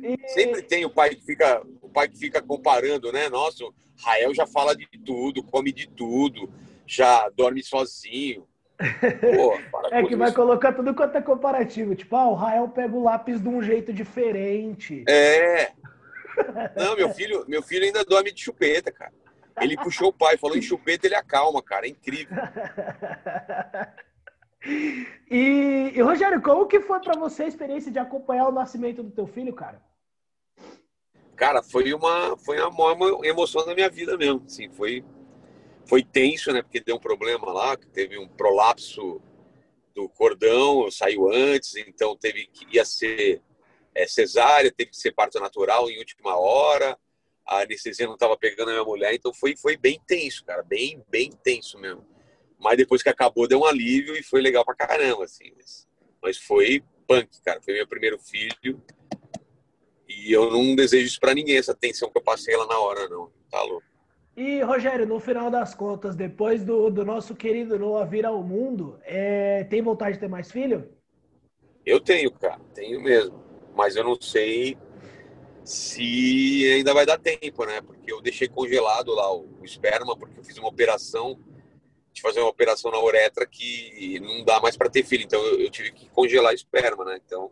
e... 0.01 0.29
Sempre 0.29 0.61
tem 0.61 0.85
o 0.85 0.89
pai 0.89 1.09
que 1.13 1.25
fica, 1.25 1.61
o 1.81 1.89
pai 1.89 2.07
que 2.07 2.17
fica 2.17 2.41
comparando, 2.41 3.11
né? 3.11 3.27
Nossa, 3.27 3.65
Rael 4.01 4.33
já 4.33 4.47
fala 4.47 4.73
de 4.73 4.87
tudo, 5.05 5.43
come 5.43 5.73
de 5.73 5.89
tudo, 5.89 6.49
já 6.87 7.27
dorme 7.29 7.61
sozinho. 7.61 8.47
Pô, 9.35 9.87
é 9.91 10.01
que 10.03 10.09
isso. 10.09 10.17
vai 10.17 10.31
colocar 10.31 10.71
tudo 10.71 10.95
quanto 10.95 11.17
é 11.17 11.21
comparativo. 11.21 11.93
Tipo, 11.93 12.15
ah, 12.15 12.29
o 12.29 12.33
Rael 12.33 12.69
pega 12.69 12.95
o 12.95 13.03
lápis 13.03 13.41
de 13.41 13.49
um 13.49 13.61
jeito 13.61 13.91
diferente. 13.91 15.03
É. 15.07 15.73
Não, 16.77 16.95
meu 16.95 17.09
filho, 17.13 17.43
meu 17.45 17.61
filho 17.61 17.83
ainda 17.83 18.05
dorme 18.05 18.31
de 18.31 18.41
chupeta, 18.41 18.89
cara. 18.89 19.11
Ele 19.59 19.75
puxou 19.75 20.07
o 20.07 20.13
pai, 20.13 20.37
falou 20.37 20.57
em 20.57 20.61
chupeta, 20.61 21.05
ele 21.05 21.15
acalma, 21.15 21.61
cara. 21.61 21.85
É 21.85 21.89
incrível. 21.89 22.37
E, 24.65 25.91
e, 25.95 26.01
Rogério, 26.01 26.41
como 26.41 26.67
que 26.67 26.79
foi 26.81 26.99
para 26.99 27.17
você 27.17 27.43
a 27.43 27.47
experiência 27.47 27.91
de 27.91 27.97
acompanhar 27.97 28.47
o 28.47 28.51
nascimento 28.51 29.01
do 29.01 29.11
teu 29.11 29.25
filho, 29.25 29.53
cara? 29.53 29.81
Cara, 31.35 31.63
foi 31.63 31.93
uma 31.93 32.37
foi 32.37 32.59
a 32.59 32.69
maior 32.69 33.25
emoção 33.25 33.65
da 33.65 33.73
minha 33.73 33.89
vida 33.89 34.15
mesmo. 34.17 34.43
Assim, 34.45 34.69
foi 34.69 35.03
foi 35.87 36.03
tenso, 36.03 36.51
né? 36.51 36.61
Porque 36.61 36.79
deu 36.79 36.97
um 36.97 36.99
problema 36.99 37.51
lá, 37.51 37.75
que 37.75 37.87
teve 37.87 38.17
um 38.17 38.27
prolapso 38.27 39.19
do 39.95 40.07
cordão, 40.07 40.89
saiu 40.91 41.31
antes, 41.31 41.75
então 41.75 42.15
teve 42.15 42.45
que 42.47 42.65
ia 42.75 42.85
ser 42.85 43.41
é, 43.95 44.07
cesárea, 44.07 44.71
teve 44.71 44.91
que 44.91 44.97
ser 44.97 45.11
parto 45.11 45.39
natural 45.39 45.89
em 45.89 45.97
última 45.97 46.37
hora. 46.37 46.97
A 47.45 47.61
anestesia 47.61 48.05
não 48.05 48.13
estava 48.13 48.37
pegando 48.37 48.69
a 48.69 48.73
minha 48.73 48.85
mulher, 48.85 49.13
então 49.13 49.33
foi 49.33 49.57
foi 49.57 49.75
bem 49.75 49.99
tenso, 50.05 50.45
cara, 50.45 50.61
bem 50.61 51.03
bem 51.09 51.31
tenso 51.31 51.79
mesmo. 51.79 52.10
Mas 52.61 52.77
depois 52.77 53.01
que 53.01 53.09
acabou, 53.09 53.47
deu 53.47 53.59
um 53.59 53.65
alívio 53.65 54.15
e 54.15 54.21
foi 54.21 54.39
legal 54.39 54.63
pra 54.63 54.75
caramba, 54.75 55.23
assim. 55.23 55.51
Mas, 55.57 55.87
mas 56.21 56.37
foi 56.37 56.83
punk, 57.07 57.29
cara. 57.43 57.59
Foi 57.61 57.73
meu 57.73 57.87
primeiro 57.87 58.19
filho. 58.19 58.81
E 60.07 60.31
eu 60.31 60.51
não 60.51 60.75
desejo 60.75 61.07
isso 61.07 61.19
pra 61.19 61.33
ninguém, 61.33 61.57
essa 61.57 61.73
tensão 61.73 62.09
que 62.09 62.17
eu 62.17 62.21
passei 62.21 62.55
lá 62.55 62.67
na 62.67 62.77
hora, 62.77 63.09
não. 63.09 63.31
Tá 63.49 63.61
louco. 63.63 63.83
E, 64.37 64.61
Rogério, 64.61 65.07
no 65.07 65.19
final 65.19 65.49
das 65.49 65.73
contas, 65.73 66.15
depois 66.15 66.63
do, 66.63 66.89
do 66.89 67.03
nosso 67.03 67.35
querido 67.35 67.77
Noah 67.77 68.05
vir 68.05 68.25
ao 68.25 68.43
mundo, 68.43 68.99
é, 69.03 69.63
tem 69.65 69.81
vontade 69.81 70.13
de 70.13 70.19
ter 70.19 70.29
mais 70.29 70.51
filho? 70.51 70.89
Eu 71.85 71.99
tenho, 71.99 72.31
cara. 72.31 72.61
Tenho 72.73 73.01
mesmo. 73.01 73.43
Mas 73.75 73.95
eu 73.95 74.03
não 74.03 74.19
sei 74.21 74.77
se 75.63 76.71
ainda 76.75 76.93
vai 76.93 77.05
dar 77.05 77.17
tempo, 77.17 77.65
né? 77.65 77.81
Porque 77.81 78.11
eu 78.11 78.21
deixei 78.21 78.47
congelado 78.47 79.13
lá 79.13 79.33
o, 79.33 79.49
o 79.59 79.65
esperma, 79.65 80.15
porque 80.15 80.39
eu 80.39 80.43
fiz 80.43 80.57
uma 80.57 80.69
operação 80.69 81.39
de 82.13 82.21
fazer 82.21 82.39
uma 82.39 82.49
operação 82.49 82.91
na 82.91 82.99
uretra 82.99 83.45
que 83.45 84.19
não 84.19 84.43
dá 84.43 84.59
mais 84.59 84.75
para 84.75 84.89
ter 84.89 85.03
filho. 85.03 85.23
Então 85.23 85.41
eu, 85.45 85.61
eu, 85.61 85.69
tive 85.69 85.91
que 85.91 86.09
congelar 86.09 86.53
esperma, 86.53 87.05
né? 87.05 87.19
Então 87.25 87.49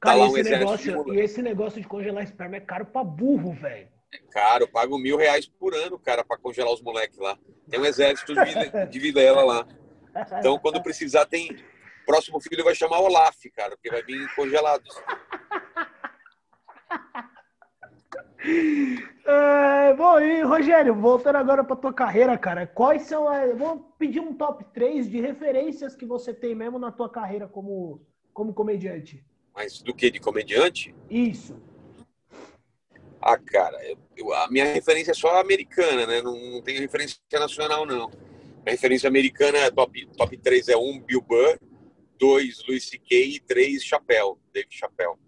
Cara, 0.00 0.18
tá 0.18 0.24
lá 0.24 0.30
um 0.30 0.38
esse 0.38 0.50
negócio, 0.50 1.14
E 1.14 1.20
esse 1.20 1.42
negócio 1.42 1.80
de 1.80 1.86
congelar 1.86 2.24
esperma 2.24 2.56
é 2.56 2.60
caro 2.60 2.86
para 2.86 3.04
burro, 3.04 3.52
velho. 3.52 3.88
É 4.12 4.18
caro, 4.30 4.64
eu 4.64 4.68
pago 4.68 4.98
mil 4.98 5.16
reais 5.16 5.46
por 5.46 5.74
ano, 5.74 5.98
cara, 5.98 6.24
para 6.24 6.38
congelar 6.38 6.72
os 6.72 6.80
moleques 6.80 7.18
lá. 7.18 7.38
Tem 7.68 7.78
um 7.78 7.84
exército 7.84 8.34
de, 8.34 8.88
de 8.88 8.98
Vilela 8.98 9.44
lá. 9.44 9.68
Então, 10.38 10.58
quando 10.58 10.82
precisar, 10.82 11.26
tem. 11.26 11.56
Próximo 12.06 12.40
filho 12.40 12.64
vai 12.64 12.74
chamar 12.74 13.00
Olaf, 13.00 13.36
cara, 13.54 13.76
porque 13.76 13.90
vai 13.90 14.02
vir 14.02 14.34
congelado. 14.34 14.84
É, 19.88 19.94
bom, 19.94 20.20
e 20.20 20.42
Rogério, 20.42 20.94
voltando 20.94 21.36
agora 21.36 21.64
para 21.64 21.74
tua 21.74 21.94
carreira, 21.94 22.36
cara, 22.36 22.66
quais 22.66 23.04
são 23.04 23.26
as. 23.26 23.56
Vou 23.56 23.78
pedir 23.98 24.20
um 24.20 24.34
top 24.34 24.62
3 24.74 25.08
de 25.08 25.18
referências 25.18 25.96
que 25.96 26.04
você 26.04 26.34
tem 26.34 26.54
mesmo 26.54 26.78
na 26.78 26.92
tua 26.92 27.08
carreira 27.08 27.48
como, 27.48 28.06
como 28.34 28.52
comediante. 28.52 29.24
Mas 29.54 29.80
do 29.80 29.94
que? 29.94 30.10
De 30.10 30.20
comediante? 30.20 30.94
Isso. 31.08 31.56
Ah, 33.18 33.38
cara, 33.38 33.78
eu, 34.14 34.34
a 34.34 34.50
minha 34.50 34.66
referência 34.66 35.12
é 35.12 35.14
só 35.14 35.40
americana, 35.40 36.06
né? 36.06 36.20
Não, 36.20 36.38
não 36.38 36.60
tenho 36.60 36.80
referência 36.80 37.18
nacional, 37.32 37.86
não. 37.86 38.10
A 38.66 38.70
referência 38.70 39.08
americana 39.08 39.56
é 39.56 39.70
top, 39.70 40.06
top 40.18 40.36
3 40.36 40.68
é 40.68 40.76
1, 40.76 40.80
um, 40.80 41.00
Bill 41.00 41.22
Burr, 41.22 41.58
2, 42.18 42.66
Louis 42.68 42.86
C.K. 42.86 43.36
e 43.36 43.40
3, 43.40 43.82
Chapéu, 43.82 44.38
David 44.52 44.76
Chapéu. 44.76 45.18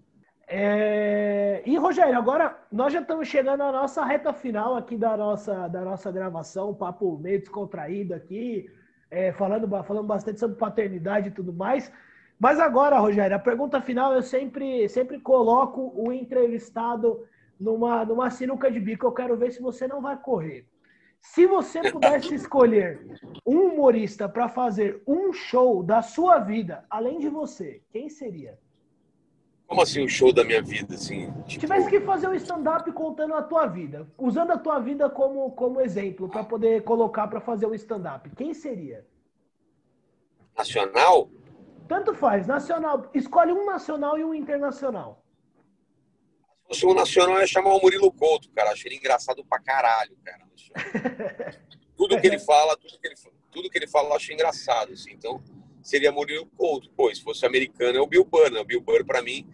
É... 0.52 1.62
E, 1.64 1.76
Rogério, 1.76 2.19
agora 2.19 2.59
nós 2.73 2.92
já 2.92 3.00
estamos 3.00 3.28
chegando 3.28 3.62
à 3.62 3.71
nossa 3.71 4.04
reta 4.04 4.33
final 4.33 4.75
aqui 4.75 4.97
da 4.97 5.16
nossa, 5.16 5.69
da 5.69 5.83
nossa 5.83 6.11
gravação, 6.11 6.71
um 6.71 6.75
papo 6.75 7.16
meio 7.19 7.38
descontraído 7.38 8.14
aqui, 8.14 8.69
é, 9.09 9.30
falando, 9.33 9.69
falando 9.85 10.09
bastante 10.09 10.40
sobre 10.40 10.57
paternidade 10.57 11.28
e 11.28 11.30
tudo 11.30 11.52
mais. 11.52 11.92
Mas 12.37 12.59
agora, 12.59 12.99
Rogério, 12.99 13.37
a 13.37 13.38
pergunta 13.38 13.80
final 13.80 14.12
eu 14.12 14.23
sempre, 14.23 14.88
sempre 14.88 15.21
coloco 15.21 15.92
o 15.95 16.12
entrevistado 16.12 17.25
numa, 17.59 18.04
numa 18.04 18.28
sinuca 18.28 18.69
de 18.69 18.80
bico. 18.80 19.07
Eu 19.07 19.12
quero 19.12 19.37
ver 19.37 19.52
se 19.52 19.62
você 19.62 19.87
não 19.87 20.02
vai 20.02 20.16
correr. 20.16 20.66
Se 21.21 21.47
você 21.47 21.92
pudesse 21.92 22.35
escolher 22.35 23.07
um 23.47 23.66
humorista 23.66 24.28
para 24.28 24.49
fazer 24.49 25.00
um 25.07 25.33
show 25.33 25.80
da 25.80 26.02
sua 26.02 26.40
vida, 26.40 26.85
além 26.90 27.21
de 27.21 27.28
você, 27.28 27.83
quem 27.92 28.09
seria? 28.09 28.59
Como 29.71 29.83
assim, 29.83 30.03
um 30.03 30.09
show 30.09 30.33
da 30.33 30.43
minha 30.43 30.61
vida, 30.61 30.97
assim? 30.97 31.31
Tipo... 31.47 31.61
Tivesse 31.61 31.89
que 31.89 32.00
fazer 32.00 32.27
um 32.27 32.35
stand-up 32.35 32.91
contando 32.91 33.35
a 33.35 33.43
tua 33.43 33.69
vida, 33.69 34.05
usando 34.19 34.50
a 34.50 34.59
tua 34.59 34.81
vida 34.81 35.09
como, 35.09 35.49
como 35.53 35.81
exemplo, 35.81 36.29
para 36.29 36.43
poder 36.43 36.83
colocar 36.83 37.29
para 37.29 37.41
fazer 37.41 37.67
um 37.67 37.75
stand-up, 37.75 38.29
quem 38.31 38.53
seria? 38.53 39.07
Nacional? 40.59 41.31
Tanto 41.87 42.12
faz, 42.15 42.49
nacional. 42.49 43.09
Escolhe 43.15 43.53
um 43.53 43.65
nacional 43.65 44.19
e 44.19 44.25
um 44.25 44.35
internacional. 44.35 45.25
Se 46.73 46.81
fosse 46.81 46.87
um 46.87 46.95
nacional, 46.95 47.37
eu 47.37 47.41
ia 47.43 47.47
chamar 47.47 47.73
o 47.73 47.81
Murilo 47.81 48.11
Couto, 48.11 48.50
cara. 48.50 48.73
Achei 48.73 48.91
ele 48.91 48.99
engraçado 48.99 49.45
pra 49.45 49.61
caralho, 49.61 50.17
cara. 50.25 50.49
tudo 51.97 52.21
que 52.21 52.27
ele 52.27 52.41
fala, 52.41 52.77
tudo 52.77 52.99
que 52.99 53.07
ele, 53.07 53.15
tudo 53.53 53.71
que 53.71 53.79
ele 53.79 53.87
fala, 53.87 54.09
eu 54.09 54.15
acho 54.15 54.33
engraçado, 54.33 54.95
assim. 54.95 55.12
Então, 55.12 55.41
seria 55.81 56.11
Murilo 56.11 56.47
Couto. 56.57 56.91
Pô, 56.91 57.15
se 57.15 57.23
fosse 57.23 57.47
americano, 57.47 57.99
é 57.99 58.00
o 58.00 58.07
Bill 58.09 58.25
Burr, 58.25 58.50
né? 58.50 58.59
O 58.59 58.65
Bill 58.65 58.81
Burr, 58.81 59.05
pra 59.05 59.23
mim, 59.23 59.49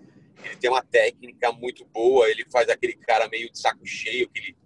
ele 0.45 0.57
tem 0.57 0.71
uma 0.71 0.83
técnica 0.83 1.52
muito 1.52 1.85
boa, 1.87 2.28
ele 2.28 2.45
faz 2.50 2.69
aquele 2.69 2.95
cara 2.95 3.28
meio 3.28 3.50
de 3.50 3.59
saco 3.59 3.85
cheio, 3.85 4.26
aquele 4.26 4.57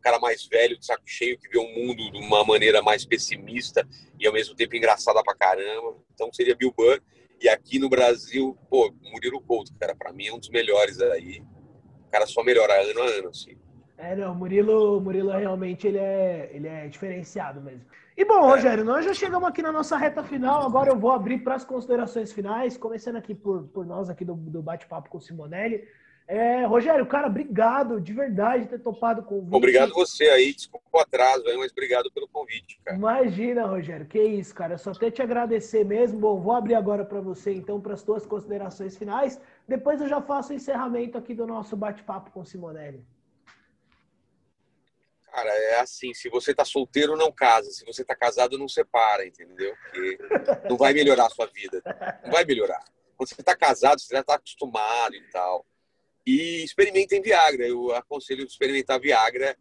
cara 0.00 0.18
mais 0.20 0.46
velho 0.46 0.78
de 0.78 0.86
saco 0.86 1.02
cheio 1.04 1.38
que 1.38 1.48
vê 1.48 1.58
o 1.58 1.68
mundo 1.68 2.10
de 2.12 2.18
uma 2.18 2.44
maneira 2.44 2.80
mais 2.80 3.04
pessimista 3.04 3.86
e 4.18 4.26
ao 4.26 4.32
mesmo 4.32 4.54
tempo 4.54 4.76
engraçada 4.76 5.22
pra 5.22 5.34
caramba. 5.34 5.96
Então 6.14 6.32
seria 6.32 6.54
Bill 6.54 6.72
Burr. 6.76 7.00
E 7.40 7.48
aqui 7.48 7.78
no 7.78 7.88
Brasil, 7.88 8.56
pô, 8.70 8.94
Murilo 9.12 9.42
Couto, 9.42 9.74
cara, 9.78 9.94
pra 9.94 10.12
mim 10.12 10.28
é 10.28 10.32
um 10.32 10.38
dos 10.38 10.48
melhores 10.48 11.00
aí. 11.00 11.42
O 12.06 12.10
cara 12.10 12.26
só 12.26 12.42
melhora 12.42 12.80
ano 12.82 13.02
a 13.02 13.06
ano, 13.06 13.28
assim. 13.28 13.58
É, 13.98 14.14
não, 14.14 14.34
Murilo, 14.34 15.00
Murilo 15.00 15.30
realmente 15.30 15.86
ele 15.86 15.98
é, 15.98 16.50
ele 16.52 16.68
é 16.68 16.86
diferenciado 16.86 17.60
mesmo. 17.60 17.84
E 18.16 18.24
bom, 18.24 18.46
é. 18.46 18.50
Rogério, 18.50 18.84
nós 18.84 19.04
já 19.04 19.14
chegamos 19.14 19.48
aqui 19.48 19.62
na 19.62 19.72
nossa 19.72 19.96
reta 19.96 20.22
final. 20.22 20.62
Agora 20.62 20.90
eu 20.90 20.98
vou 20.98 21.10
abrir 21.10 21.38
para 21.38 21.54
as 21.54 21.64
considerações 21.64 22.32
finais, 22.32 22.76
começando 22.76 23.16
aqui 23.16 23.34
por, 23.34 23.64
por 23.68 23.86
nós 23.86 24.10
aqui 24.10 24.24
do, 24.24 24.34
do 24.34 24.62
bate-papo 24.62 25.08
com 25.08 25.18
o 25.18 25.20
Simonelli. 25.20 25.86
É, 26.28 26.64
Rogério, 26.64 27.06
cara, 27.06 27.28
obrigado 27.28 28.00
de 28.00 28.12
verdade 28.12 28.66
ter 28.66 28.80
topado 28.80 29.20
o 29.20 29.24
convite. 29.24 29.54
Obrigado 29.54 29.92
você 29.94 30.24
aí, 30.24 30.52
desculpa 30.52 30.84
o 30.92 30.98
atraso 30.98 31.46
aí, 31.46 31.56
mas 31.56 31.70
obrigado 31.70 32.10
pelo 32.10 32.26
convite, 32.26 32.80
cara. 32.84 32.96
Imagina, 32.96 33.64
Rogério, 33.64 34.06
que 34.06 34.20
isso, 34.20 34.52
cara. 34.52 34.74
Eu 34.74 34.78
só 34.78 34.92
tenho 34.92 35.12
te 35.12 35.22
agradecer 35.22 35.84
mesmo. 35.84 36.18
Bom, 36.18 36.40
vou 36.40 36.52
abrir 36.52 36.74
agora 36.74 37.04
para 37.04 37.20
você, 37.20 37.54
então, 37.54 37.80
para 37.80 37.94
as 37.94 38.02
tuas 38.02 38.26
considerações 38.26 38.96
finais. 38.96 39.40
Depois 39.68 40.00
eu 40.00 40.08
já 40.08 40.20
faço 40.20 40.52
o 40.52 40.56
encerramento 40.56 41.16
aqui 41.16 41.32
do 41.32 41.46
nosso 41.46 41.76
bate-papo 41.76 42.32
com 42.32 42.40
o 42.40 42.44
Simonelli. 42.44 43.04
Cara, 45.36 45.50
é 45.50 45.80
assim, 45.80 46.14
se 46.14 46.30
você 46.30 46.54
tá 46.54 46.64
solteiro, 46.64 47.14
não 47.14 47.30
casa. 47.30 47.70
Se 47.70 47.84
você 47.84 48.02
tá 48.02 48.16
casado, 48.16 48.56
não 48.56 48.66
separa, 48.66 49.26
entendeu? 49.26 49.74
Porque 49.82 50.18
não 50.66 50.78
vai 50.78 50.94
melhorar 50.94 51.26
a 51.26 51.28
sua 51.28 51.44
vida. 51.46 51.82
Não 52.24 52.32
vai 52.32 52.42
melhorar. 52.46 52.82
Quando 53.14 53.28
você 53.28 53.42
tá 53.42 53.54
casado, 53.54 54.00
você 54.00 54.16
já 54.16 54.22
tá 54.22 54.36
acostumado 54.36 55.14
e 55.14 55.20
tal. 55.30 55.66
E 56.24 56.64
experimentem 56.64 57.20
Viagra. 57.20 57.68
Eu 57.68 57.94
aconselho 57.94 58.46
experimentar 58.46 58.98
Viagra, 58.98 59.54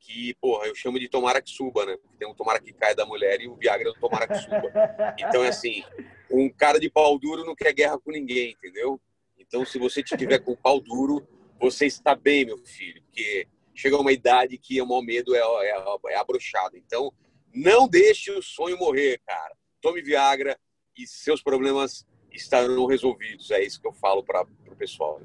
que, 0.00 0.34
porra, 0.40 0.66
eu 0.66 0.74
chamo 0.74 0.98
de 0.98 1.08
tomara 1.08 1.40
que 1.40 1.50
suba, 1.50 1.86
né? 1.86 1.96
Tem 2.18 2.26
um 2.26 2.34
tomara 2.34 2.60
que 2.60 2.72
caia 2.72 2.96
da 2.96 3.06
mulher 3.06 3.40
e 3.40 3.46
o 3.46 3.54
Viagra 3.54 3.88
é 3.88 3.92
o 3.92 4.00
tomara 4.00 4.26
que 4.26 4.34
suba. 4.34 4.72
Então, 5.16 5.44
é 5.44 5.48
assim, 5.50 5.84
um 6.28 6.50
cara 6.50 6.80
de 6.80 6.90
pau 6.90 7.16
duro 7.16 7.44
não 7.44 7.54
quer 7.54 7.72
guerra 7.72 8.00
com 8.00 8.10
ninguém, 8.10 8.50
entendeu? 8.50 9.00
Então, 9.38 9.64
se 9.64 9.78
você 9.78 10.02
tiver 10.02 10.40
com 10.40 10.56
pau 10.56 10.80
duro, 10.80 11.24
você 11.56 11.86
está 11.86 12.16
bem, 12.16 12.44
meu 12.44 12.58
filho, 12.58 13.00
porque 13.04 13.46
chega 13.74 13.96
uma 13.96 14.12
idade 14.12 14.58
que 14.58 14.80
o 14.80 14.86
maior 14.86 15.02
medo 15.02 15.34
é, 15.34 15.38
é, 15.38 15.84
é 16.08 16.16
a 16.16 16.24
brochada. 16.24 16.76
Então, 16.76 17.12
não 17.54 17.88
deixe 17.88 18.30
o 18.30 18.42
sonho 18.42 18.78
morrer, 18.78 19.20
cara. 19.26 19.54
Tome 19.80 20.02
Viagra 20.02 20.58
e 20.96 21.06
seus 21.06 21.42
problemas 21.42 22.06
estarão 22.32 22.86
resolvidos. 22.86 23.50
É 23.50 23.62
isso 23.62 23.80
que 23.80 23.86
eu 23.86 23.92
falo 23.92 24.22
para 24.22 24.42
o 24.42 24.76
pessoal. 24.76 25.20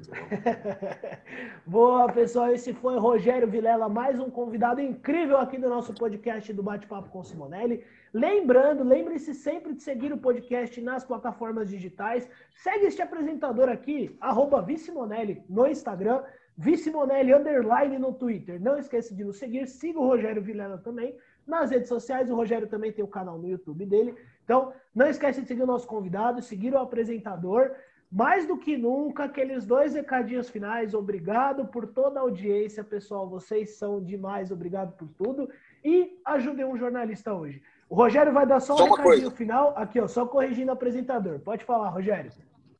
Boa, 1.64 2.12
pessoal. 2.12 2.52
Esse 2.52 2.72
foi 2.74 2.98
Rogério 2.98 3.48
Vilela, 3.48 3.88
mais 3.88 4.18
um 4.18 4.30
convidado 4.30 4.80
incrível 4.80 5.38
aqui 5.38 5.58
do 5.58 5.68
nosso 5.68 5.94
podcast 5.94 6.52
do 6.52 6.62
Bate-Papo 6.62 7.10
com 7.10 7.22
Simonelli. 7.22 7.84
Lembrando, 8.12 8.82
lembre-se 8.82 9.34
sempre 9.34 9.74
de 9.74 9.82
seguir 9.82 10.12
o 10.12 10.18
podcast 10.18 10.80
nas 10.80 11.04
plataformas 11.04 11.68
digitais. 11.68 12.28
Segue 12.54 12.86
este 12.86 13.02
apresentador 13.02 13.68
aqui, 13.68 14.16
arroba 14.20 14.62
Vissimonelli, 14.62 15.42
no 15.48 15.66
Instagram. 15.66 16.22
Vissimonelli 16.56 17.34
Underline 17.34 17.98
no 17.98 18.12
Twitter. 18.12 18.60
Não 18.60 18.78
esqueça 18.78 19.14
de 19.14 19.22
nos 19.24 19.38
seguir. 19.38 19.66
Siga 19.66 19.98
o 19.98 20.06
Rogério 20.06 20.42
Vilela 20.42 20.78
também 20.78 21.14
nas 21.46 21.70
redes 21.70 21.88
sociais. 21.88 22.30
O 22.30 22.34
Rogério 22.34 22.66
também 22.66 22.92
tem 22.92 23.04
o 23.04 23.08
canal 23.08 23.38
no 23.38 23.48
YouTube 23.48 23.84
dele. 23.84 24.14
Então, 24.44 24.72
não 24.94 25.06
esquece 25.06 25.42
de 25.42 25.48
seguir 25.48 25.62
o 25.62 25.66
nosso 25.66 25.86
convidado, 25.86 26.40
seguir 26.40 26.72
o 26.72 26.78
apresentador. 26.78 27.72
Mais 28.10 28.46
do 28.46 28.56
que 28.56 28.76
nunca, 28.76 29.24
aqueles 29.24 29.66
dois 29.66 29.94
recadinhos 29.94 30.48
finais. 30.48 30.94
Obrigado 30.94 31.66
por 31.66 31.86
toda 31.88 32.20
a 32.20 32.22
audiência, 32.22 32.82
pessoal. 32.84 33.28
Vocês 33.28 33.76
são 33.76 34.02
demais. 34.02 34.50
Obrigado 34.50 34.96
por 34.96 35.08
tudo. 35.08 35.50
E 35.84 36.20
ajudem 36.24 36.64
um 36.64 36.76
jornalista 36.76 37.34
hoje. 37.34 37.60
O 37.88 37.94
Rogério 37.94 38.32
vai 38.32 38.46
dar 38.46 38.60
só 38.60 38.74
um 38.74 38.78
só 38.78 38.84
recadinho 38.84 39.04
coisa. 39.04 39.30
final. 39.32 39.74
Aqui, 39.76 40.00
ó, 40.00 40.08
só 40.08 40.24
corrigindo 40.24 40.70
o 40.70 40.74
apresentador. 40.74 41.38
Pode 41.40 41.64
falar, 41.64 41.90
Rogério. 41.90 42.30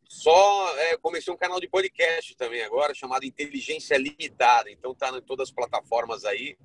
Só 0.09 0.77
é, 0.79 0.97
comecei 0.97 1.33
um 1.33 1.37
canal 1.37 1.61
de 1.61 1.69
podcast 1.69 2.37
também 2.37 2.63
agora, 2.63 2.95
chamado 2.95 3.25
Inteligência 3.25 3.97
Limitada. 3.97 4.71
Então 4.71 4.95
tá 4.95 5.11
em 5.11 5.21
todas 5.21 5.49
as 5.49 5.55
plataformas 5.55 6.25
aí, 6.25 6.57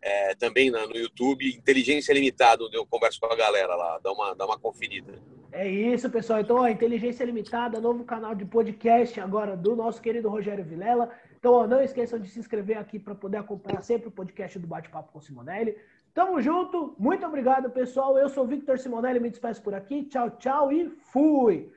é, 0.00 0.34
também 0.34 0.70
no 0.70 0.96
YouTube. 0.96 1.54
Inteligência 1.54 2.12
Limitada, 2.12 2.64
onde 2.64 2.76
eu 2.76 2.86
converso 2.86 3.20
com 3.20 3.26
a 3.26 3.36
galera 3.36 3.74
lá, 3.74 3.98
dá 3.98 4.12
uma, 4.12 4.34
dá 4.34 4.46
uma 4.46 4.58
conferida. 4.58 5.20
É 5.52 5.68
isso, 5.68 6.10
pessoal. 6.10 6.40
Então, 6.40 6.56
ó, 6.56 6.68
Inteligência 6.68 7.24
Limitada, 7.24 7.80
novo 7.80 8.04
canal 8.04 8.34
de 8.34 8.44
podcast 8.44 9.18
agora 9.20 9.56
do 9.56 9.74
nosso 9.74 10.02
querido 10.02 10.28
Rogério 10.28 10.64
Vilela. 10.64 11.10
Então, 11.38 11.52
ó, 11.54 11.66
não 11.66 11.80
esqueçam 11.80 12.18
de 12.18 12.28
se 12.28 12.38
inscrever 12.38 12.76
aqui 12.76 12.98
para 12.98 13.14
poder 13.14 13.38
acompanhar 13.38 13.80
sempre 13.82 14.08
o 14.08 14.10
podcast 14.10 14.58
do 14.58 14.66
Bate-Papo 14.66 15.12
com 15.12 15.20
Simonelli. 15.20 15.76
Tamo 16.12 16.40
junto, 16.40 16.94
muito 16.98 17.24
obrigado, 17.26 17.70
pessoal. 17.70 18.18
Eu 18.18 18.28
sou 18.28 18.46
Victor 18.46 18.78
Simonelli, 18.78 19.20
me 19.20 19.30
despeço 19.30 19.62
por 19.62 19.74
aqui. 19.74 20.04
Tchau, 20.04 20.30
tchau 20.30 20.72
e 20.72 20.90
fui! 21.12 21.70